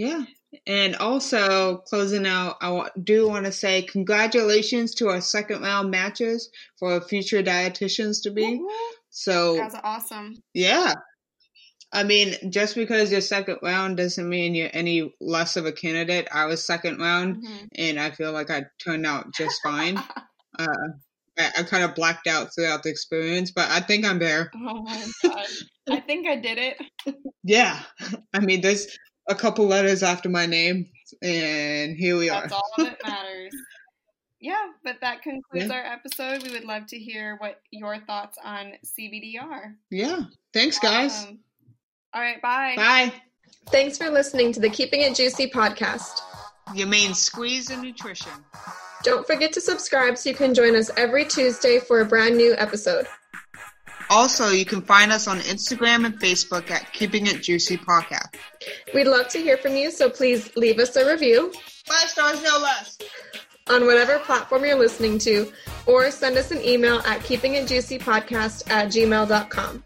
Yeah. 0.00 0.24
And 0.66 0.96
also, 0.96 1.76
closing 1.86 2.26
out, 2.26 2.56
I 2.62 2.88
do 3.04 3.28
want 3.28 3.44
to 3.46 3.52
say 3.52 3.82
congratulations 3.82 4.94
to 4.96 5.08
our 5.08 5.20
second 5.20 5.60
round 5.62 5.90
matches 5.90 6.48
for 6.78 7.00
future 7.02 7.42
dietitians 7.42 8.22
to 8.22 8.30
be. 8.30 8.56
Woo. 8.56 8.68
So, 9.10 9.56
That's 9.56 9.76
awesome. 9.84 10.42
yeah. 10.54 10.94
I 11.92 12.04
mean, 12.04 12.34
just 12.50 12.76
because 12.76 13.12
you're 13.12 13.20
second 13.20 13.58
round 13.62 13.96
doesn't 13.98 14.28
mean 14.28 14.54
you're 14.54 14.70
any 14.72 15.12
less 15.20 15.56
of 15.56 15.66
a 15.66 15.72
candidate. 15.72 16.28
I 16.32 16.46
was 16.46 16.64
second 16.64 16.98
round, 16.98 17.44
Mhm. 17.44 17.68
and 17.74 18.00
I 18.00 18.10
feel 18.12 18.32
like 18.32 18.50
I 18.50 18.62
turned 18.82 19.04
out 19.04 19.34
just 19.34 19.60
fine. 19.62 19.96
uh, 20.58 20.66
I, 21.38 21.50
I 21.58 21.62
kind 21.64 21.84
of 21.84 21.94
blacked 21.94 22.26
out 22.26 22.54
throughout 22.54 22.82
the 22.84 22.90
experience, 22.90 23.50
but 23.50 23.68
I 23.70 23.80
think 23.80 24.04
I'm 24.06 24.18
there. 24.18 24.50
Oh 24.54 24.82
my 24.82 25.04
god. 25.22 25.46
I 25.90 26.00
think 26.00 26.26
I 26.26 26.36
did 26.36 26.58
it. 26.58 26.76
Yeah. 27.42 27.80
I 28.34 28.40
mean, 28.40 28.60
there's 28.60 28.86
a 29.30 29.34
couple 29.34 29.66
letters 29.66 30.02
after 30.02 30.28
my 30.28 30.46
name, 30.46 30.86
and 31.22 31.96
here 31.96 32.16
we 32.18 32.28
are. 32.28 32.42
That's 32.42 32.52
all 32.52 32.70
that 32.78 32.98
matters. 33.06 33.54
Yeah, 34.40 34.68
but 34.84 34.96
that 35.02 35.22
concludes 35.22 35.66
Yeah. 35.66 35.74
our 35.74 35.84
episode. 35.84 36.42
We 36.42 36.50
would 36.52 36.64
love 36.64 36.86
to 36.88 36.98
hear 36.98 37.36
what 37.38 37.60
your 37.70 37.98
thoughts 37.98 38.38
on 38.42 38.72
CBD 38.84 39.40
are. 39.40 39.74
Yeah. 39.90 40.22
Thanks, 40.54 40.78
guys. 40.78 41.14
Awesome. 41.14 41.38
All 42.14 42.20
right, 42.22 42.40
bye. 42.42 42.72
Bye. 42.76 43.12
Thanks 43.68 43.98
for 43.98 44.10
listening 44.10 44.52
to 44.54 44.60
the 44.60 44.70
Keeping 44.70 45.02
It 45.02 45.14
Juicy 45.14 45.48
podcast. 45.50 46.20
Your 46.74 46.88
main 46.88 47.14
squeeze 47.14 47.70
and 47.70 47.82
nutrition. 47.82 48.32
Don't 49.02 49.26
forget 49.26 49.52
to 49.52 49.60
subscribe 49.60 50.16
so 50.16 50.30
you 50.30 50.34
can 50.34 50.54
join 50.54 50.74
us 50.74 50.90
every 50.96 51.24
Tuesday 51.24 51.78
for 51.78 52.00
a 52.00 52.04
brand 52.04 52.36
new 52.36 52.54
episode. 52.56 53.06
Also, 54.10 54.48
you 54.50 54.64
can 54.64 54.82
find 54.82 55.12
us 55.12 55.28
on 55.28 55.38
Instagram 55.38 56.04
and 56.04 56.18
Facebook 56.20 56.68
at 56.70 56.92
Keeping 56.92 57.26
It 57.28 57.42
Juicy 57.42 57.78
Podcast. 57.78 58.34
We'd 58.92 59.06
love 59.06 59.28
to 59.28 59.38
hear 59.38 59.56
from 59.56 59.76
you, 59.76 59.90
so 59.92 60.10
please 60.10 60.54
leave 60.56 60.78
us 60.80 60.96
a 60.96 61.08
review 61.08 61.52
Five 61.86 62.08
stars, 62.08 62.42
no 62.42 62.58
less. 62.58 62.98
on 63.68 63.86
whatever 63.86 64.18
platform 64.20 64.64
you're 64.64 64.76
listening 64.78 65.18
to, 65.20 65.52
or 65.86 66.10
send 66.10 66.36
us 66.36 66.50
an 66.50 66.60
email 66.64 66.98
at 67.00 67.20
keepingitjuicypodcast 67.20 68.68
at 68.70 68.88
gmail.com. 68.88 69.84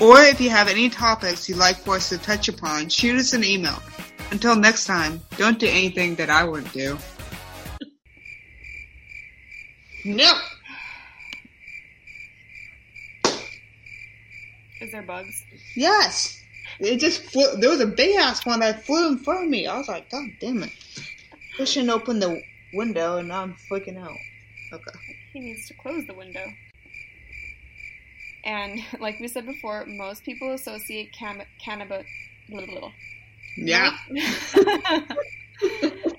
Or 0.00 0.20
if 0.20 0.40
you 0.40 0.50
have 0.50 0.68
any 0.68 0.88
topics 0.88 1.48
you'd 1.48 1.58
like 1.58 1.76
for 1.76 1.96
us 1.96 2.08
to 2.10 2.18
touch 2.18 2.48
upon, 2.48 2.88
shoot 2.88 3.16
us 3.16 3.32
an 3.34 3.44
email. 3.44 3.80
Until 4.30 4.56
next 4.56 4.86
time, 4.86 5.20
don't 5.36 5.58
do 5.58 5.66
anything 5.66 6.14
that 6.16 6.30
I 6.30 6.44
wouldn't 6.44 6.72
do. 6.72 6.96
No. 10.04 10.32
Is 14.82 14.90
there 14.90 15.02
bugs? 15.02 15.44
Yes. 15.76 16.42
It 16.80 16.98
just 16.98 17.22
flew. 17.22 17.56
There 17.56 17.70
was 17.70 17.80
a 17.80 17.86
big 17.86 18.16
ass 18.16 18.44
one 18.44 18.60
that 18.60 18.84
flew 18.84 19.12
in 19.12 19.18
front 19.18 19.44
of 19.44 19.50
me. 19.50 19.68
I 19.68 19.78
was 19.78 19.86
like, 19.86 20.10
God 20.10 20.24
damn 20.40 20.64
it. 20.64 20.72
Pushing 21.56 21.88
open 21.88 22.18
the 22.18 22.42
window 22.74 23.18
and 23.18 23.28
now 23.28 23.42
I'm 23.42 23.54
freaking 23.70 23.96
out. 23.96 24.16
Okay. 24.72 24.98
He 25.32 25.38
needs 25.38 25.68
to 25.68 25.74
close 25.74 26.04
the 26.06 26.14
window. 26.14 26.44
And 28.44 28.80
like 28.98 29.20
we 29.20 29.28
said 29.28 29.46
before, 29.46 29.86
most 29.86 30.24
people 30.24 30.52
associate 30.52 31.12
cam- 31.12 31.46
cannabis. 31.64 32.06
Yeah. 33.56 33.96